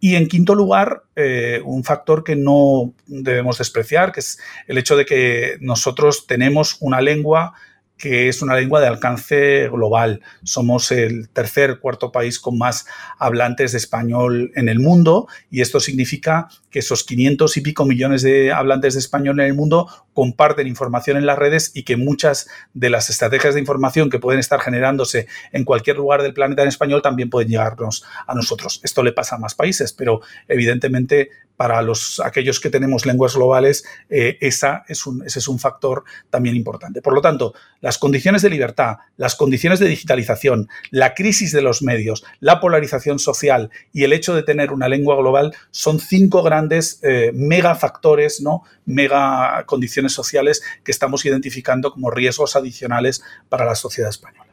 Y 0.00 0.14
en 0.14 0.28
quinto 0.28 0.54
lugar, 0.54 1.02
eh, 1.16 1.60
un 1.64 1.82
factor 1.82 2.22
que 2.22 2.36
no 2.36 2.92
debemos 3.06 3.58
despreciar, 3.58 4.12
que 4.12 4.20
es 4.20 4.38
el 4.66 4.78
hecho 4.78 4.96
de 4.96 5.04
que 5.04 5.58
nosotros 5.60 6.26
tenemos 6.26 6.76
una 6.80 7.00
lengua 7.00 7.54
que 7.98 8.28
es 8.28 8.40
una 8.42 8.54
lengua 8.54 8.80
de 8.80 8.86
alcance 8.86 9.68
global. 9.68 10.22
Somos 10.44 10.90
el 10.92 11.28
tercer, 11.28 11.80
cuarto 11.80 12.12
país 12.12 12.38
con 12.38 12.56
más 12.56 12.86
hablantes 13.18 13.72
de 13.72 13.78
español 13.78 14.52
en 14.54 14.68
el 14.68 14.78
mundo 14.78 15.26
y 15.50 15.60
esto 15.60 15.80
significa 15.80 16.48
que 16.70 16.78
esos 16.78 17.04
500 17.04 17.56
y 17.56 17.60
pico 17.60 17.84
millones 17.84 18.22
de 18.22 18.52
hablantes 18.52 18.94
de 18.94 19.00
español 19.00 19.40
en 19.40 19.46
el 19.46 19.54
mundo 19.54 19.88
comparten 20.12 20.66
información 20.66 21.16
en 21.16 21.26
las 21.26 21.38
redes 21.38 21.72
y 21.74 21.82
que 21.82 21.96
muchas 21.96 22.48
de 22.74 22.90
las 22.90 23.10
estrategias 23.10 23.54
de 23.54 23.60
información 23.60 24.10
que 24.10 24.18
pueden 24.18 24.40
estar 24.40 24.60
generándose 24.60 25.26
en 25.52 25.64
cualquier 25.64 25.96
lugar 25.96 26.22
del 26.22 26.34
planeta 26.34 26.62
en 26.62 26.68
español 26.68 27.02
también 27.02 27.30
pueden 27.30 27.48
llegarnos 27.48 28.04
a 28.26 28.34
nosotros. 28.34 28.80
Esto 28.82 29.02
le 29.02 29.12
pasa 29.12 29.36
a 29.36 29.38
más 29.38 29.54
países, 29.54 29.92
pero 29.92 30.20
evidentemente 30.46 31.30
para 31.58 31.82
los, 31.82 32.20
aquellos 32.20 32.60
que 32.60 32.70
tenemos 32.70 33.04
lenguas 33.04 33.34
globales, 33.34 33.84
eh, 34.08 34.38
esa 34.40 34.84
es 34.86 35.06
un, 35.06 35.26
ese 35.26 35.40
es 35.40 35.48
un 35.48 35.58
factor 35.58 36.04
también 36.30 36.54
importante. 36.54 37.02
Por 37.02 37.14
lo 37.14 37.20
tanto, 37.20 37.52
las 37.80 37.98
condiciones 37.98 38.42
de 38.42 38.50
libertad, 38.50 38.98
las 39.16 39.34
condiciones 39.34 39.80
de 39.80 39.88
digitalización, 39.88 40.68
la 40.92 41.14
crisis 41.14 41.50
de 41.50 41.60
los 41.60 41.82
medios, 41.82 42.24
la 42.38 42.60
polarización 42.60 43.18
social 43.18 43.70
y 43.92 44.04
el 44.04 44.12
hecho 44.12 44.36
de 44.36 44.44
tener 44.44 44.72
una 44.72 44.88
lengua 44.88 45.16
global 45.16 45.52
son 45.72 45.98
cinco 45.98 46.44
grandes 46.44 47.00
eh, 47.02 47.32
mega 47.34 47.74
factores, 47.74 48.40
¿no? 48.40 48.62
mega 48.86 49.64
condiciones 49.66 50.12
sociales 50.12 50.62
que 50.84 50.92
estamos 50.92 51.26
identificando 51.26 51.90
como 51.90 52.12
riesgos 52.12 52.54
adicionales 52.54 53.20
para 53.48 53.64
la 53.64 53.74
sociedad 53.74 54.10
española. 54.10 54.47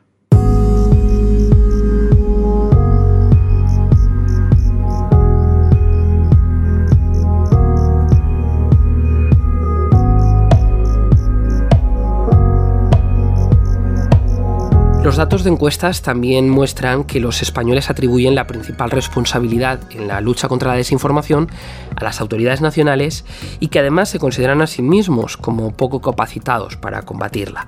Los 15.15 15.29
datos 15.29 15.45
de 15.45 15.49
encuestas 15.49 16.01
también 16.01 16.49
muestran 16.49 17.05
que 17.05 17.21
los 17.21 17.41
españoles 17.41 17.89
atribuyen 17.89 18.35
la 18.35 18.47
principal 18.47 18.91
responsabilidad 18.91 19.79
en 19.91 20.09
la 20.09 20.19
lucha 20.19 20.49
contra 20.49 20.71
la 20.71 20.75
desinformación 20.75 21.47
a 21.95 22.03
las 22.03 22.19
autoridades 22.19 22.59
nacionales 22.59 23.23
y 23.61 23.69
que 23.69 23.79
además 23.79 24.09
se 24.09 24.19
consideran 24.19 24.61
a 24.61 24.67
sí 24.67 24.81
mismos 24.81 25.37
como 25.37 25.71
poco 25.71 26.01
capacitados 26.01 26.75
para 26.75 27.03
combatirla. 27.03 27.65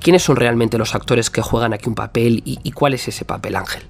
¿Quiénes 0.00 0.22
son 0.22 0.36
realmente 0.36 0.78
los 0.78 0.94
actores 0.94 1.28
que 1.28 1.42
juegan 1.42 1.74
aquí 1.74 1.86
un 1.86 1.94
papel 1.94 2.40
y, 2.46 2.72
cuál 2.72 2.94
es 2.94 3.06
ese 3.08 3.26
papel, 3.26 3.56
Ángel? 3.56 3.82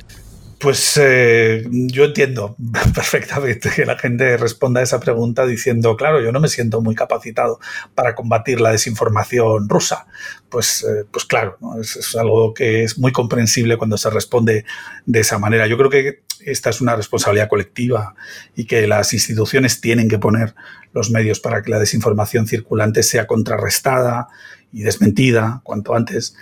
Pues 0.61 1.01
eh, 1.03 1.65
yo 1.71 2.05
entiendo 2.05 2.55
perfectamente 2.95 3.71
que 3.75 3.87
la 3.87 3.97
gente 3.97 4.37
responda 4.37 4.81
a 4.81 4.83
esa 4.83 5.01
pregunta 5.01 5.47
diciendo, 5.47 5.97
claro, 5.97 6.21
yo 6.21 6.33
no 6.33 6.41
me 6.41 6.49
siento 6.49 6.83
muy 6.83 6.95
capacitado 6.95 7.59
para 7.95 8.15
combatir 8.15 8.61
la 8.61 8.71
desinformación 8.71 9.71
rusa. 9.71 10.07
Pues, 10.51 10.85
eh, 10.85 11.07
pues 11.11 11.25
claro, 11.25 11.57
es, 11.81 12.15
algo 12.15 12.53
que 12.53 12.85
es 12.85 12.99
muy 12.99 13.11
comprensible 13.11 13.79
cuando 13.79 13.97
se 13.97 14.11
responde 14.11 14.67
de 15.07 15.21
esa 15.21 15.39
manera. 15.39 15.67
Yo 15.67 15.79
creo 15.79 15.89
que 15.89 16.25
esta 16.45 16.69
es 16.69 16.83
una 16.83 16.95
responsabilidad 16.95 17.49
colectiva 17.49 18.15
y 18.55 18.67
que 18.67 18.87
las 18.87 19.15
instituciones 19.15 19.81
tienen 19.81 20.11
que 20.11 20.19
poner 20.19 20.55
los 20.93 21.11
medios 21.11 21.41
para 21.41 21.63
que 21.63 21.71
la 21.71 21.79
desinformación 21.79 22.47
circulante 22.47 23.03
sea 23.03 23.27
contrarrestada 23.27 24.29
y 24.73 24.83
desmentida 24.83 25.63
cuanto 25.65 25.95
antes, 25.95 26.37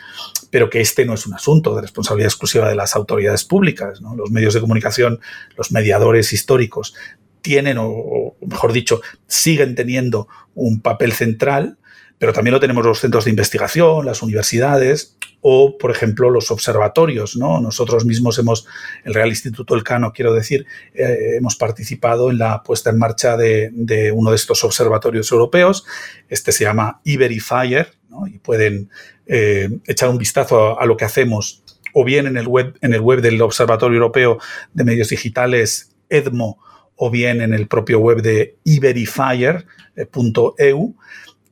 pero 0.50 0.70
que 0.70 0.80
este 0.80 1.04
no 1.04 1.14
es 1.14 1.26
un 1.26 1.34
asunto 1.34 1.74
de 1.74 1.82
responsabilidad 1.82 2.28
exclusiva 2.28 2.68
de 2.68 2.74
las 2.74 2.96
autoridades 2.96 3.44
públicas. 3.44 4.00
Los 4.16 4.30
medios 4.30 4.54
de 4.54 4.60
comunicación, 4.60 5.20
los 5.56 5.72
mediadores 5.72 6.32
históricos, 6.32 6.94
tienen, 7.40 7.76
o, 7.80 8.36
mejor 8.46 8.72
dicho, 8.72 9.00
siguen 9.26 9.74
teniendo 9.74 10.28
un 10.54 10.80
papel 10.80 11.12
central, 11.12 11.78
pero 12.18 12.32
también 12.32 12.52
lo 12.52 12.60
tenemos 12.60 12.84
los 12.84 12.98
centros 12.98 13.24
de 13.24 13.30
investigación, 13.30 14.04
las 14.04 14.22
universidades 14.22 15.16
o, 15.40 15.78
por 15.78 15.92
ejemplo, 15.92 16.30
los 16.30 16.50
observatorios. 16.50 17.36
¿no? 17.36 17.60
Nosotros 17.60 18.04
mismos 18.04 18.38
hemos, 18.38 18.66
el 19.04 19.14
Real 19.14 19.28
Instituto 19.28 19.76
Elcano, 19.76 20.12
quiero 20.12 20.34
decir, 20.34 20.66
eh, 20.94 21.36
hemos 21.36 21.54
participado 21.54 22.30
en 22.30 22.38
la 22.38 22.62
puesta 22.64 22.90
en 22.90 22.98
marcha 22.98 23.36
de, 23.36 23.70
de, 23.72 24.10
uno 24.10 24.30
de 24.30 24.36
estos 24.36 24.64
observatorios 24.64 25.30
europeos. 25.30 25.84
Este 26.28 26.50
se 26.50 26.64
llama 26.64 27.00
Iberifier, 27.04 27.97
y 28.26 28.38
pueden 28.38 28.90
eh, 29.26 29.68
echar 29.86 30.08
un 30.08 30.18
vistazo 30.18 30.80
a, 30.80 30.86
lo 30.86 30.96
que 30.96 31.04
hacemos 31.04 31.62
o 31.94 32.04
bien 32.04 32.26
en 32.26 32.36
el, 32.36 32.46
web, 32.46 32.76
en 32.80 32.94
el 32.94 33.00
web 33.00 33.20
del 33.20 33.40
Observatorio 33.42 33.96
Europeo 33.96 34.38
de 34.72 34.84
Medios 34.84 35.08
Digitales, 35.08 35.96
EDMO, 36.08 36.58
o 36.96 37.10
bien 37.10 37.40
en 37.40 37.54
el 37.54 37.68
propio 37.68 38.00
web 38.00 38.22
de 38.22 38.56
iberifier.eu, 38.64 40.96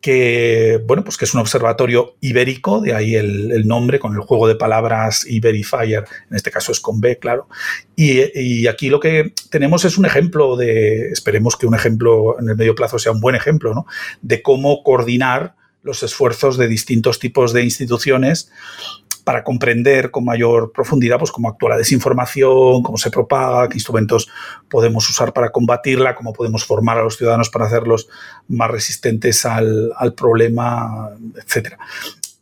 que, 0.00 0.80
bueno, 0.86 1.02
pues 1.02 1.16
que 1.16 1.24
es 1.24 1.34
un 1.34 1.40
observatorio 1.40 2.14
ibérico, 2.20 2.80
de 2.80 2.94
ahí 2.94 3.16
el, 3.16 3.66
nombre, 3.66 3.98
con 3.98 4.14
el 4.14 4.20
juego 4.20 4.46
de 4.46 4.54
palabras 4.54 5.26
Iberifier, 5.26 6.04
en 6.30 6.36
este 6.36 6.52
caso 6.52 6.70
es 6.70 6.78
con 6.80 7.00
B, 7.00 7.18
claro. 7.18 7.48
Y, 7.96 8.20
y, 8.40 8.68
aquí 8.68 8.88
lo 8.88 9.00
que 9.00 9.32
tenemos 9.50 9.84
es 9.84 9.98
un 9.98 10.06
ejemplo 10.06 10.56
de, 10.56 11.08
esperemos 11.08 11.56
que 11.56 11.66
un 11.66 11.74
ejemplo 11.74 12.38
en 12.38 12.48
el 12.48 12.56
medio 12.56 12.76
plazo 12.76 13.00
sea 13.00 13.10
un 13.12 13.20
buen 13.20 13.34
ejemplo, 13.34 13.74
¿no? 13.74 13.86
De 14.22 14.42
cómo 14.42 14.84
coordinar 14.84 15.56
los 15.86 16.02
esfuerzos 16.02 16.58
de 16.58 16.68
distintos 16.68 17.18
tipos 17.18 17.52
de 17.52 17.62
instituciones 17.62 18.50
para 19.24 19.42
comprender 19.42 20.10
con 20.10 20.24
mayor 20.24 20.72
profundidad 20.72 21.18
pues, 21.18 21.32
cómo 21.32 21.48
actúa 21.48 21.70
la 21.70 21.76
desinformación, 21.78 22.82
cómo 22.82 22.96
se 22.96 23.10
propaga, 23.10 23.68
qué 23.68 23.74
instrumentos 23.74 24.28
podemos 24.68 25.08
usar 25.08 25.32
para 25.32 25.50
combatirla, 25.50 26.14
cómo 26.14 26.32
podemos 26.32 26.64
formar 26.64 26.98
a 26.98 27.02
los 27.02 27.16
ciudadanos 27.16 27.50
para 27.50 27.66
hacerlos 27.66 28.08
más 28.48 28.70
resistentes 28.70 29.44
al, 29.44 29.92
problema, 30.16 31.10
etc. 31.36 31.74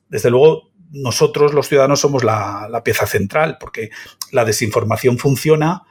Desde 0.09 0.31
luego, 0.31 0.71
nosotros 0.91 1.55
los 1.55 1.69
ciudadanos 1.69 2.01
somos 2.01 2.25
la, 2.25 2.69
la 2.71 2.83
pieza 2.83 3.07
central, 3.07 3.57
porque 3.61 3.91
la 4.31 4.45
desinformación 4.45 5.19
funciona 5.19 5.85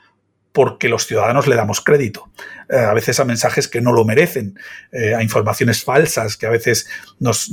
porque 0.54 0.88
los 0.88 1.08
ciudadanos 1.08 1.48
le 1.48 1.56
damos 1.56 1.82
crédito. 1.82 2.30
Eh, 2.74 2.80
a 2.80 2.94
veces 2.96 3.20
a 3.20 3.26
mensajes 3.26 3.68
que 3.68 3.82
no 3.82 3.94
lo 3.94 4.04
merecen, 4.04 4.58
eh, 4.92 5.14
a 5.14 5.22
informaciones 5.22 5.84
falsas 5.84 6.38
que 6.38 6.48
a 6.48 6.50
veces 6.50 6.88
nos, 7.20 7.52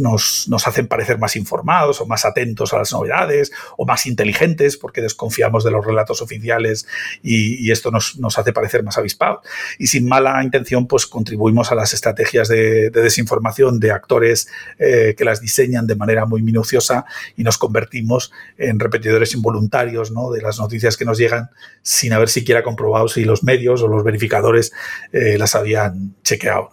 hacen 0.67 0.87
parecer 0.87 1.19
más 1.19 1.37
informados 1.37 2.01
o 2.01 2.07
más 2.07 2.25
atentos 2.25 2.73
a 2.73 2.79
las 2.79 2.91
novedades 2.93 3.53
o 3.77 3.85
más 3.85 4.07
inteligentes 4.07 4.79
porque 4.79 5.03
desconfiamos 5.03 5.63
de 5.63 5.73
los 5.73 5.85
relatos 5.85 6.23
oficiales 6.23 6.87
y, 7.23 7.71
esto 7.71 7.91
nos, 7.91 8.17
hace 8.39 8.55
parecer 8.55 8.83
más 8.83 8.97
avispados. 8.97 9.41
Y 9.79 9.89
sin 9.89 10.09
mala 10.09 10.43
intención, 10.43 10.87
pues 10.87 11.07
contribuimos 11.07 11.71
a 11.71 11.75
las 11.75 11.93
estrategias 11.93 12.49
de, 12.49 12.89
desinformación 12.89 13.79
de 13.79 13.91
actores 13.91 14.49
eh, 14.79 15.15
que 15.19 15.25
las 15.27 15.43
diseñan 15.43 15.87
de 15.87 15.97
manera 15.97 16.25
muy 16.25 16.41
minuciosa 16.41 17.05
y 17.37 17.45
nos 17.45 17.59
convertimos 17.59 18.33
en 18.57 18.81
repetidores 18.81 19.35
involuntarios 19.35 20.15
de 20.33 20.41
las 20.41 20.59
noticias 20.59 20.97
que 20.97 21.05
nos 21.05 21.19
llegan 21.19 21.51
sin 21.83 22.15
haber 22.15 22.31
siquiera 22.31 22.63
comprobado 22.63 23.09
si 23.09 23.25
los 23.25 23.45
medios 23.45 23.83
o 23.83 23.89
los 23.89 24.03
verificadores 24.03 24.73
eh, 25.13 25.39
las 25.39 25.55
habían 25.55 26.15
chequeado. 26.23 26.71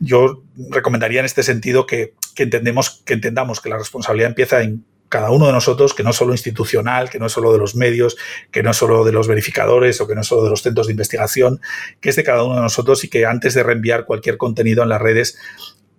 Yo 0.00 0.42
recomendaría 0.70 1.20
en 1.20 1.26
este 1.26 1.42
sentido 1.42 1.86
que, 1.86 2.14
entendemos, 2.36 3.02
que 3.04 3.14
entendamos 3.14 3.60
que 3.60 3.70
la 3.70 3.78
responsabilidad 3.78 4.28
empieza 4.28 4.62
en 4.62 4.84
cada 5.08 5.30
uno 5.30 5.46
de 5.46 5.52
nosotros, 5.52 5.92
que 5.92 6.04
no 6.04 6.10
es 6.10 6.16
solo 6.16 6.32
institucional, 6.32 7.10
que 7.10 7.18
no 7.18 7.26
es 7.26 7.32
solo 7.32 7.52
de 7.52 7.58
los 7.58 7.74
medios, 7.74 8.16
que 8.52 8.62
no 8.62 8.70
es 8.70 8.76
solo 8.76 9.04
de 9.04 9.12
los 9.12 9.26
verificadores 9.26 10.00
o 10.00 10.06
que 10.06 10.14
no 10.14 10.20
es 10.20 10.26
solo 10.26 10.44
de 10.44 10.50
los 10.50 10.62
centros 10.62 10.86
de 10.86 10.92
investigación, 10.92 11.60
que 12.00 12.10
es 12.10 12.16
de 12.16 12.22
cada 12.22 12.44
uno 12.44 12.54
de 12.56 12.62
nosotros 12.62 13.02
y 13.02 13.08
que 13.08 13.26
antes 13.26 13.54
de 13.54 13.62
reenviar 13.62 14.04
cualquier 14.04 14.36
contenido 14.36 14.82
en 14.84 14.88
las 14.88 15.02
redes 15.02 15.36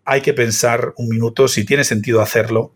hay 0.05 0.21
que 0.21 0.33
pensar 0.33 0.93
un 0.97 1.09
minuto 1.09 1.47
si 1.47 1.65
tiene 1.65 1.83
sentido 1.83 2.21
hacerlo 2.21 2.73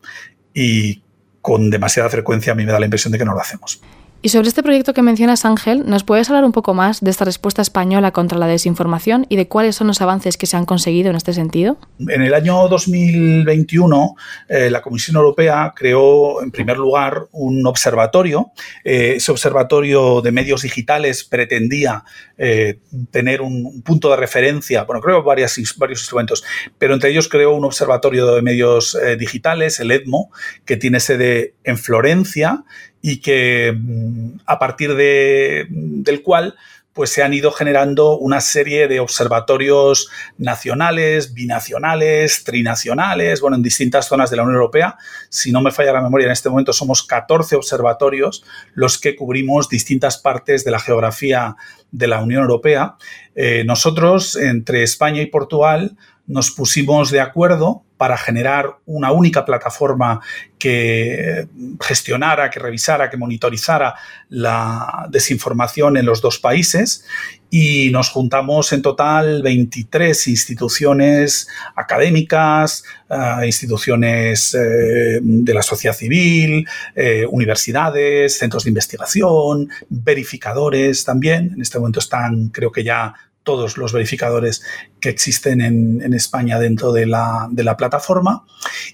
y 0.54 1.04
con 1.42 1.70
demasiada 1.70 2.10
frecuencia 2.10 2.54
a 2.54 2.56
mí 2.56 2.66
me 2.66 2.72
da 2.72 2.80
la 2.80 2.86
impresión 2.86 3.12
de 3.12 3.20
que 3.20 3.26
no 3.26 3.34
lo 3.34 3.40
hacemos. 3.40 3.82
Y 4.26 4.30
sobre 4.30 4.48
este 4.48 4.64
proyecto 4.64 4.96
que 4.96 5.04
mencionas, 5.04 5.46
Ángel, 5.46 5.84
¿nos 5.86 6.04
puedes 6.04 6.28
hablar 6.32 6.46
un 6.46 6.52
poco 6.52 6.74
más 6.74 7.00
de 7.00 7.12
esta 7.12 7.26
respuesta 7.26 7.62
española 7.62 8.10
contra 8.10 8.40
la 8.40 8.48
desinformación 8.48 9.28
y 9.30 9.36
de 9.36 9.48
cuáles 9.48 9.76
son 9.76 9.86
los 9.86 10.02
avances 10.02 10.36
que 10.36 10.48
se 10.48 10.58
han 10.58 10.66
conseguido 10.66 11.12
en 11.12 11.16
este 11.16 11.32
sentido? 11.32 11.78
En 12.00 12.24
el 12.24 12.34
año 12.34 12.68
2021, 12.68 14.16
eh, 14.50 14.72
la 14.72 14.82
Comisión 14.82 15.18
Europea 15.18 15.72
creó, 15.76 16.42
en 16.42 16.50
primer 16.50 16.78
lugar, 16.78 17.28
un 17.34 17.68
observatorio. 17.68 18.52
Eh, 18.84 19.14
ese 19.18 19.32
observatorio 19.32 20.22
de 20.22 20.32
medios 20.32 20.64
digitales 20.64 21.24
pretendía 21.24 22.04
eh, 22.36 22.80
tener 23.12 23.44
un, 23.44 23.84
punto 23.84 24.10
de 24.10 24.16
referencia, 24.16 24.86
bueno, 24.86 25.04
creo 25.04 25.22
varios, 25.22 25.78
varios 25.78 26.00
instrumentos, 26.00 26.44
pero 26.80 26.96
entre 26.96 27.12
ellos 27.12 27.30
creó 27.30 27.54
un 27.54 27.64
observatorio 27.64 28.34
de 28.34 28.42
medios 28.42 28.98
digitales, 29.20 29.80
el 29.80 29.92
EDMO, 29.92 30.32
que 30.66 30.78
tiene 30.78 31.00
sede 31.00 31.54
en 31.64 31.78
Florencia 31.78 32.64
y 33.08 33.18
que 33.18 33.72
mm, 33.72 34.40
a 34.48 34.58
partir 34.58 34.96
de, 34.96 35.68
del 35.70 36.24
cual 36.24 36.56
pues 36.92 37.12
se 37.12 37.22
han 37.22 37.34
ido 37.34 37.52
generando 37.52 38.18
una 38.18 38.42
serie 38.42 38.88
de 38.88 39.00
observatorios 39.00 40.10
nacionales, 40.40 41.34
binacionales, 41.34 42.44
trinacionales, 42.46 43.42
bueno, 43.42 43.58
en 43.58 43.62
distintas 43.62 44.08
zonas 44.08 44.32
de 44.32 44.38
la 44.38 44.44
Unión 44.44 44.56
Europea. 44.56 44.98
Si 45.30 45.52
no 45.52 45.62
me 45.62 45.72
falla 45.72 45.94
la 45.94 46.02
memoria, 46.02 46.26
en 46.26 46.32
este 46.32 46.50
momento 46.50 46.74
somos 46.74 47.04
14 47.04 47.58
observatorios 47.58 48.44
los 48.74 48.98
que 48.98 49.16
cubrimos 49.16 49.70
distintas 49.70 50.18
partes 50.18 50.64
de 50.64 50.72
la 50.72 50.80
geografía 50.80 51.58
de 51.92 52.08
la 52.08 52.22
Unión 52.22 52.42
Europea. 52.42 52.96
Eh, 53.36 53.66
nosotros, 53.68 54.36
entre 54.38 54.82
España 54.82 55.22
y 55.22 55.28
Portugal, 55.28 55.98
nos 56.28 56.52
pusimos 56.52 57.12
de 57.12 57.22
acuerdo 57.22 57.84
para 57.98 58.18
generar 58.18 58.78
una 58.86 59.12
única 59.12 59.46
plataforma 59.46 60.20
que 60.60 61.48
gestionara, 61.80 62.50
que 62.50 62.60
revisara, 62.60 63.10
que 63.10 63.18
monitorizara 63.18 63.96
la 64.30 65.08
desinformación 65.10 65.96
en 65.96 66.06
los 66.06 66.22
dos 66.22 66.40
países 66.40 67.06
y 67.50 67.90
nos 67.92 68.10
juntamos 68.10 68.74
en 68.74 68.82
total 68.82 69.42
23 69.42 70.28
instituciones 70.28 71.48
académicas, 71.76 72.84
eh, 73.10 73.46
instituciones 73.46 74.54
eh, 74.56 75.20
de 75.22 75.54
la 75.54 75.62
sociedad 75.62 75.96
civil, 75.96 76.68
eh, 76.96 77.26
universidades, 77.30 78.38
centros 78.38 78.66
de 78.66 78.72
investigación, 78.72 79.70
verificadores 79.88 81.06
también. 81.06 81.54
En 81.56 81.62
este 81.62 81.80
momento 81.80 82.00
están, 82.00 82.50
creo 82.50 82.74
que 82.74 82.84
ya 82.84 83.14
todos 83.46 83.78
los 83.78 83.94
verificadores 83.94 84.62
que 85.00 85.08
existen 85.08 85.62
en, 85.62 86.14
España 86.14 86.60
dentro 86.60 86.92
de 86.92 87.06
la, 87.06 87.48
plataforma. 87.78 88.44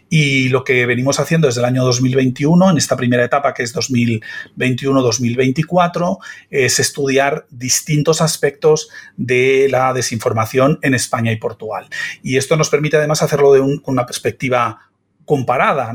Y 0.09 0.49
lo 0.49 0.63
que 0.63 0.85
venimos 0.85 1.19
haciendo 1.19 1.47
desde 1.47 1.61
el 1.61 1.65
año 1.65 1.83
2021, 1.83 2.69
en 2.69 2.77
esta 2.77 2.95
primera 2.95 3.25
etapa 3.25 3.55
que 3.55 3.63
es 3.63 3.75
2021-2024, 3.75 6.19
es 6.51 6.79
estudiar 6.79 7.47
distintos 7.49 8.21
aspectos 8.21 8.89
de 9.17 9.69
la 9.71 9.91
desinformación 9.93 10.77
en 10.83 10.93
España 10.93 11.31
y 11.31 11.37
Portugal. 11.37 11.87
Y 12.21 12.37
esto 12.37 12.55
nos 12.57 12.69
permite 12.69 12.97
además 12.97 13.23
hacerlo 13.23 13.53
de 13.53 13.61
con 13.61 13.93
una 13.93 14.05
perspectiva 14.05 14.90
comparada 15.31 15.93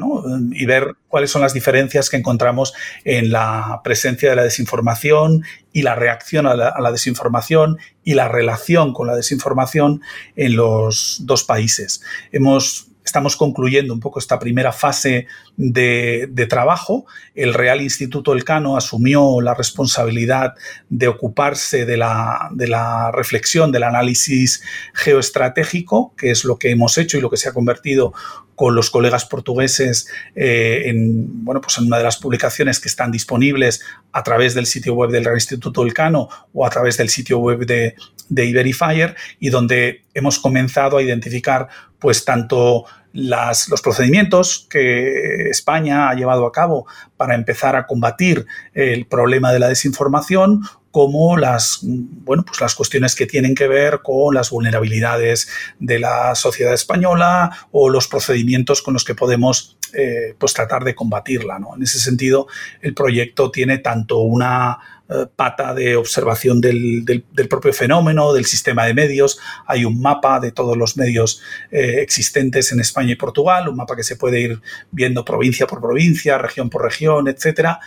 y 0.53 0.65
ver 0.65 0.95
cuáles 1.09 1.31
son 1.31 1.43
las 1.43 1.53
diferencias 1.53 2.09
que 2.09 2.17
encontramos 2.17 2.73
en 3.05 3.31
la 3.31 3.83
presencia 3.85 4.31
de 4.31 4.37
la 4.37 4.45
desinformación 4.45 5.45
y 5.75 5.83
la 5.83 5.95
reacción 5.95 6.47
a 6.47 6.55
la, 6.55 6.91
desinformación 6.91 7.77
y 8.03 8.15
la 8.15 8.29
relación 8.29 8.95
con 8.95 9.09
la 9.09 9.15
desinformación 9.15 10.01
en 10.37 10.57
los 10.57 11.19
dos 11.27 11.45
países. 11.45 12.01
Hemos 12.33 12.87
estamos 13.05 13.37
concluyendo 13.37 13.95
un 13.95 14.01
poco 14.01 14.19
esta 14.19 14.39
primera 14.41 14.73
fase 14.73 15.27
de, 15.57 16.47
trabajo. 16.49 17.07
El 17.37 17.55
Real 17.55 17.81
Instituto 17.81 18.33
Elcano 18.33 18.77
asumió 18.77 19.41
la 19.41 19.55
responsabilidad 19.55 20.55
de 20.89 21.07
ocuparse 21.07 21.85
de 21.85 21.97
la, 21.99 22.49
de 22.53 22.67
la, 22.67 23.13
reflexión, 23.13 23.71
del 23.71 23.85
análisis 23.85 24.65
geoestratégico, 24.93 26.15
que 26.17 26.33
es 26.33 26.45
lo 26.45 26.59
que 26.59 26.71
hemos 26.71 26.99
hecho 26.99 27.17
y 27.17 27.21
lo 27.21 27.31
que 27.31 27.37
se 27.37 27.49
ha 27.49 27.53
convertido 27.53 28.13
con 28.57 28.75
los 28.75 28.91
colegas 28.91 29.27
portugueses 29.27 30.09
eh, 30.35 30.85
en, 30.87 31.45
bueno, 31.45 31.61
pues 31.61 31.79
en 31.79 31.87
una 31.87 31.99
de 31.99 32.05
las 32.05 32.17
publicaciones 32.17 32.81
que 32.81 32.89
están 32.89 33.13
disponibles 33.13 33.83
a 34.13 34.23
través 34.23 34.55
del 34.55 34.67
sitio 34.67 34.95
web 34.95 35.11
del 35.11 35.25
Real 35.25 35.37
Instituto 35.37 35.83
Elcano 35.83 36.29
o 36.53 36.67
a 36.67 36.71
través 36.71 36.97
del 36.97 37.11
sitio 37.11 37.39
web 37.39 37.67
de, 37.67 37.95
de 38.29 39.17
y 39.39 39.51
donde 39.51 40.05
hemos 40.15 40.39
comenzado 40.39 40.97
a 40.97 41.03
identificar 41.03 41.69
pues 41.99 42.25
tanto 42.25 42.87
las, 43.13 43.69
los 43.69 43.81
procedimientos 43.81 44.67
que 44.69 45.49
España 45.49 46.09
ha 46.09 46.15
llevado 46.15 46.47
a 46.47 46.53
cabo 46.53 46.87
para 47.17 47.35
empezar 47.35 47.77
a 47.77 47.87
combatir 47.87 48.47
el 48.75 49.07
problema 49.07 49.53
de 49.53 49.59
la 49.59 49.69
desinformación 49.69 50.63
como 50.97 51.37
las, 51.37 51.81
bueno, 51.83 52.43
pues 52.43 52.59
las 52.59 52.75
cuestiones 52.75 53.15
que 53.15 53.27
tienen 53.27 53.55
que 53.55 53.69
ver 53.69 54.01
con 54.03 54.35
las 54.35 54.49
vulnerabilidades 54.49 55.47
de 55.79 55.99
la 55.99 56.35
sociedad 56.35 56.73
española 56.73 57.55
o 57.71 57.91
los 57.91 58.09
procedimientos 58.09 58.81
con 58.81 58.95
los 58.95 59.05
que 59.05 59.15
podemos 59.15 59.77
eh, 59.93 60.35
pues 60.39 60.55
tratar 60.55 60.85
de 60.85 60.95
combatirla. 60.95 61.59
En 61.77 61.83
ese 61.83 61.99
sentido, 61.99 62.47
el 62.81 62.95
proyecto 62.95 63.51
tiene 63.51 63.77
tanto 63.77 64.21
una 64.21 64.79
eh, 65.11 65.27
pata 65.37 65.75
de 65.75 65.97
observación 65.97 66.63
del, 66.63 67.05
propio 67.51 67.75
fenómeno, 67.75 68.33
del 68.33 68.47
sistema 68.47 68.87
de 68.87 68.95
medios. 68.95 69.39
Hay 69.67 69.85
un 69.85 70.01
mapa 70.01 70.41
de 70.41 70.51
todos 70.51 70.79
los 70.79 70.97
medios 70.97 71.43
eh, 71.71 71.97
existentes 71.99 72.73
en 72.73 72.81
España 72.81 73.13
y 73.13 73.17
Portugal, 73.17 73.69
un 73.69 73.77
mapa 73.77 73.97
que 73.97 74.03
se 74.03 74.17
puede 74.17 74.41
ir 74.41 74.63
viendo 74.91 75.27
provincia 75.27 75.67
por 75.67 75.83
provincia, 75.83 76.39
región 76.39 76.71
por 76.71 76.85
región, 76.85 77.29
etcétera. 77.29 77.81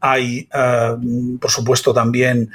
Hay, 0.00 0.48
eh, 0.52 0.96
por 1.40 1.50
supuesto, 1.50 1.92
también 1.92 2.50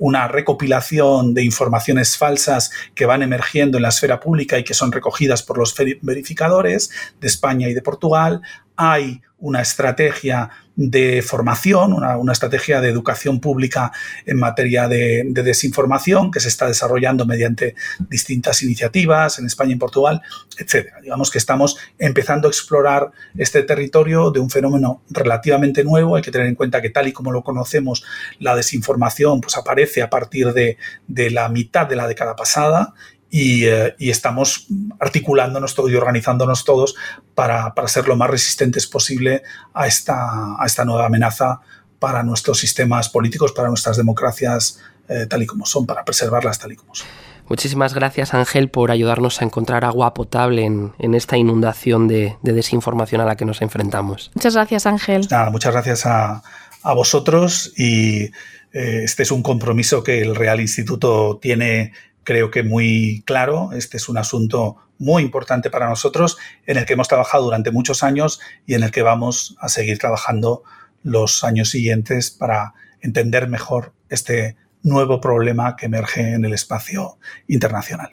una 0.00 0.28
recopilación 0.28 1.34
de 1.34 1.44
informaciones 1.44 2.16
falsas 2.16 2.70
que 2.94 3.06
van 3.06 3.22
emergiendo 3.22 3.78
en 3.78 3.82
la 3.82 3.90
esfera 3.90 4.20
pública 4.20 4.58
y 4.58 4.64
que 4.64 4.74
son 4.74 4.92
recogidas 4.92 5.42
por 5.42 5.58
los 5.58 5.74
verificadores 6.02 6.90
de 7.20 7.26
España 7.26 7.68
y 7.68 7.74
de 7.74 7.82
Portugal. 7.82 8.40
Hay 8.76 9.20
una 9.38 9.62
estrategia 9.62 10.50
de 10.74 11.22
formación, 11.22 11.92
una, 11.92 12.32
estrategia 12.32 12.80
de 12.80 12.88
educación 12.88 13.40
pública 13.40 13.90
en 14.24 14.38
materia 14.38 14.86
de, 14.86 15.24
desinformación 15.28 16.30
que 16.30 16.38
se 16.38 16.48
está 16.48 16.68
desarrollando 16.68 17.26
mediante 17.26 17.74
distintas 18.08 18.62
iniciativas 18.62 19.40
en 19.40 19.46
España 19.46 19.70
y 19.70 19.72
en 19.72 19.78
Portugal, 19.80 20.22
etc. 20.56 20.90
Digamos 21.02 21.32
que 21.32 21.38
estamos 21.38 21.76
empezando 21.98 22.46
a 22.46 22.50
explorar 22.50 23.10
este 23.36 23.64
territorio 23.64 24.30
de 24.30 24.38
un 24.38 24.50
fenómeno 24.50 25.02
relativamente 25.10 25.82
nuevo. 25.82 26.14
Hay 26.14 26.22
que 26.22 26.30
tener 26.30 26.46
en 26.46 26.54
cuenta 26.54 26.77
que 26.82 26.90
tal 26.90 27.08
y 27.08 27.12
como 27.12 27.32
lo 27.32 27.42
conocemos, 27.42 28.04
la 28.38 28.56
desinformación 28.56 29.40
pues, 29.40 29.56
aparece 29.56 30.02
a 30.02 30.10
partir 30.10 30.52
de, 30.52 30.78
de 31.06 31.30
la 31.30 31.48
mitad 31.48 31.86
de 31.86 31.96
la 31.96 32.06
década 32.06 32.36
pasada 32.36 32.94
eh, 33.30 33.94
y, 33.98 34.10
estamos 34.10 34.66
articulándonos 34.98 35.74
todo 35.74 35.88
y 35.90 35.94
organizándonos 35.94 36.64
todos 36.64 36.94
para, 37.34 37.72
ser 37.86 38.08
lo 38.08 38.16
más 38.16 38.30
resistentes 38.30 38.86
posible 38.86 39.42
a 39.74 39.86
esta, 39.86 40.56
a 40.58 40.64
esta 40.64 40.84
nueva 40.84 41.06
amenaza 41.06 41.60
para 41.98 42.22
nuestros 42.22 42.58
sistemas 42.58 43.10
políticos, 43.10 43.52
para 43.52 43.68
nuestras 43.68 43.98
democracias 43.98 44.80
eh, 45.08 45.26
tal 45.28 45.42
y 45.42 45.46
como 45.46 45.66
son, 45.66 45.84
para 45.84 46.04
preservarlas 46.04 46.58
tal 46.58 46.72
y 46.72 46.76
como 46.76 46.94
son. 46.94 47.06
Muchísimas 47.48 47.94
gracias 47.94 48.34
Ángel 48.34 48.70
por 48.70 48.90
ayudarnos 48.90 49.40
a 49.40 49.44
encontrar 49.44 49.84
agua 49.84 50.12
potable 50.14 50.64
en, 50.64 51.14
esta 51.14 51.36
inundación 51.36 52.06
de, 52.08 52.36
desinformación 52.42 53.20
a 53.22 53.24
la 53.24 53.36
que 53.36 53.44
nos 53.44 53.62
enfrentamos. 53.62 54.30
Muchas 54.34 54.54
gracias 54.54 54.86
Ángel. 54.86 55.26
muchas 55.50 55.72
gracias 55.72 56.06
a, 56.06 56.42
vosotros 56.84 57.72
y 57.76 58.30
eh, 58.72 59.02
este 59.04 59.22
es 59.22 59.30
un 59.30 59.42
compromiso 59.42 60.02
que 60.02 60.20
el 60.20 60.34
Real 60.34 60.60
Instituto 60.60 61.38
tiene 61.40 61.92
creo 62.24 62.50
que 62.50 62.62
muy 62.62 63.22
claro. 63.24 63.70
Este 63.72 63.96
es 63.96 64.08
un 64.08 64.18
asunto 64.18 64.76
muy 64.98 65.22
importante 65.22 65.70
para 65.70 65.88
nosotros 65.88 66.36
en 66.66 66.76
el 66.76 66.84
que 66.84 66.92
hemos 66.92 67.08
trabajado 67.08 67.44
durante 67.44 67.70
muchos 67.70 68.02
años 68.02 68.40
y 68.66 68.74
en 68.74 68.82
el 68.82 68.90
que 68.90 69.02
vamos 69.02 69.56
a 69.60 69.68
seguir 69.68 69.98
trabajando 69.98 70.62
los 71.02 71.44
años 71.44 71.70
siguientes 71.70 72.30
para 72.30 72.74
entender 73.00 73.48
mejor 73.48 73.94
este 74.10 74.56
nuevo 74.82 75.20
problema 75.20 75.76
que 75.76 75.86
emerge 75.86 76.34
en 76.34 76.44
el 76.44 76.52
espacio 76.52 77.18
internacional. 77.46 78.12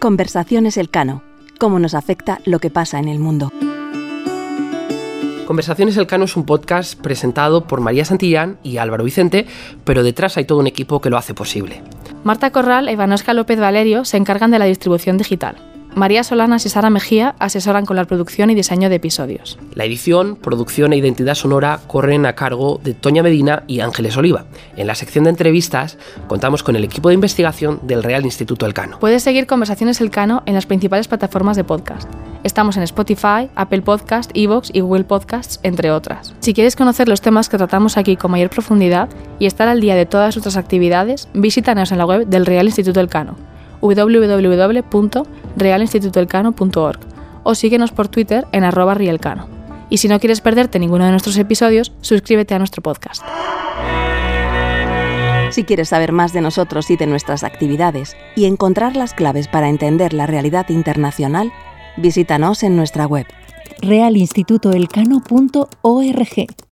Conversaciones 0.00 0.76
Elcano. 0.76 1.22
¿Cómo 1.58 1.78
nos 1.78 1.94
afecta 1.94 2.40
lo 2.44 2.58
que 2.58 2.70
pasa 2.70 2.98
en 2.98 3.08
el 3.08 3.20
mundo? 3.20 3.52
Conversaciones 5.46 5.96
Elcano 5.98 6.24
es 6.24 6.36
un 6.36 6.46
podcast 6.46 6.98
presentado 6.98 7.66
por 7.66 7.80
María 7.80 8.06
Santillán 8.06 8.56
y 8.62 8.78
Álvaro 8.78 9.04
Vicente, 9.04 9.46
pero 9.84 10.02
detrás 10.02 10.38
hay 10.38 10.46
todo 10.46 10.58
un 10.58 10.66
equipo 10.66 11.02
que 11.02 11.10
lo 11.10 11.18
hace 11.18 11.34
posible. 11.34 11.82
Marta 12.24 12.50
Corral 12.50 12.88
e 12.88 12.92
Ivanosca 12.92 13.34
López 13.34 13.60
Valerio 13.60 14.06
se 14.06 14.16
encargan 14.16 14.50
de 14.50 14.58
la 14.58 14.64
distribución 14.64 15.18
digital. 15.18 15.56
María 15.94 16.24
Solanas 16.24 16.66
y 16.66 16.68
Sara 16.68 16.90
Mejía 16.90 17.36
asesoran 17.38 17.86
con 17.86 17.94
la 17.94 18.04
producción 18.04 18.50
y 18.50 18.56
diseño 18.56 18.88
de 18.88 18.96
episodios. 18.96 19.58
La 19.74 19.84
edición, 19.84 20.34
producción 20.34 20.92
e 20.92 20.96
identidad 20.96 21.36
sonora 21.36 21.80
corren 21.86 22.26
a 22.26 22.34
cargo 22.34 22.80
de 22.82 22.94
Toña 22.94 23.22
Medina 23.22 23.62
y 23.68 23.78
Ángeles 23.78 24.16
Oliva. 24.16 24.46
En 24.76 24.88
la 24.88 24.96
sección 24.96 25.24
de 25.24 25.30
entrevistas 25.30 25.96
contamos 26.26 26.64
con 26.64 26.74
el 26.74 26.82
equipo 26.82 27.10
de 27.10 27.14
investigación 27.14 27.78
del 27.84 28.02
Real 28.02 28.24
Instituto 28.24 28.66
Elcano. 28.66 28.98
Puedes 28.98 29.22
seguir 29.22 29.46
Conversaciones 29.46 30.00
Elcano 30.00 30.42
en 30.46 30.54
las 30.54 30.66
principales 30.66 31.06
plataformas 31.06 31.56
de 31.56 31.62
podcast. 31.62 32.08
Estamos 32.42 32.76
en 32.76 32.82
Spotify, 32.82 33.48
Apple 33.54 33.82
Podcast, 33.82 34.32
Evox 34.34 34.70
y 34.72 34.80
Google 34.80 35.04
Podcasts, 35.04 35.60
entre 35.62 35.92
otras. 35.92 36.34
Si 36.40 36.54
quieres 36.54 36.74
conocer 36.74 37.08
los 37.08 37.20
temas 37.20 37.48
que 37.48 37.56
tratamos 37.56 37.96
aquí 37.96 38.16
con 38.16 38.32
mayor 38.32 38.50
profundidad 38.50 39.08
y 39.38 39.46
estar 39.46 39.68
al 39.68 39.80
día 39.80 39.94
de 39.94 40.06
todas 40.06 40.34
nuestras 40.34 40.56
actividades, 40.56 41.28
visítanos 41.34 41.92
en 41.92 41.98
la 41.98 42.06
web 42.06 42.26
del 42.26 42.46
Real 42.46 42.66
Instituto 42.66 42.98
Elcano 42.98 43.36
www.realinstitutoelcano.org 45.56 47.00
o 47.42 47.54
síguenos 47.54 47.92
por 47.92 48.08
Twitter 48.08 48.46
en 48.52 48.64
arroba 48.64 48.94
rielcano. 48.94 49.48
Y 49.90 49.98
si 49.98 50.08
no 50.08 50.18
quieres 50.18 50.40
perderte 50.40 50.78
ninguno 50.78 51.04
de 51.04 51.10
nuestros 51.10 51.36
episodios, 51.36 51.92
suscríbete 52.00 52.54
a 52.54 52.58
nuestro 52.58 52.82
podcast. 52.82 53.22
Si 55.50 55.64
quieres 55.64 55.90
saber 55.90 56.12
más 56.12 56.32
de 56.32 56.40
nosotros 56.40 56.90
y 56.90 56.96
de 56.96 57.06
nuestras 57.06 57.44
actividades 57.44 58.16
y 58.34 58.46
encontrar 58.46 58.96
las 58.96 59.14
claves 59.14 59.46
para 59.46 59.68
entender 59.68 60.12
la 60.12 60.26
realidad 60.26 60.68
internacional, 60.70 61.52
visítanos 61.96 62.64
en 62.64 62.76
nuestra 62.76 63.06
web 63.06 63.26
realinstitutoelcano.org 63.80 66.63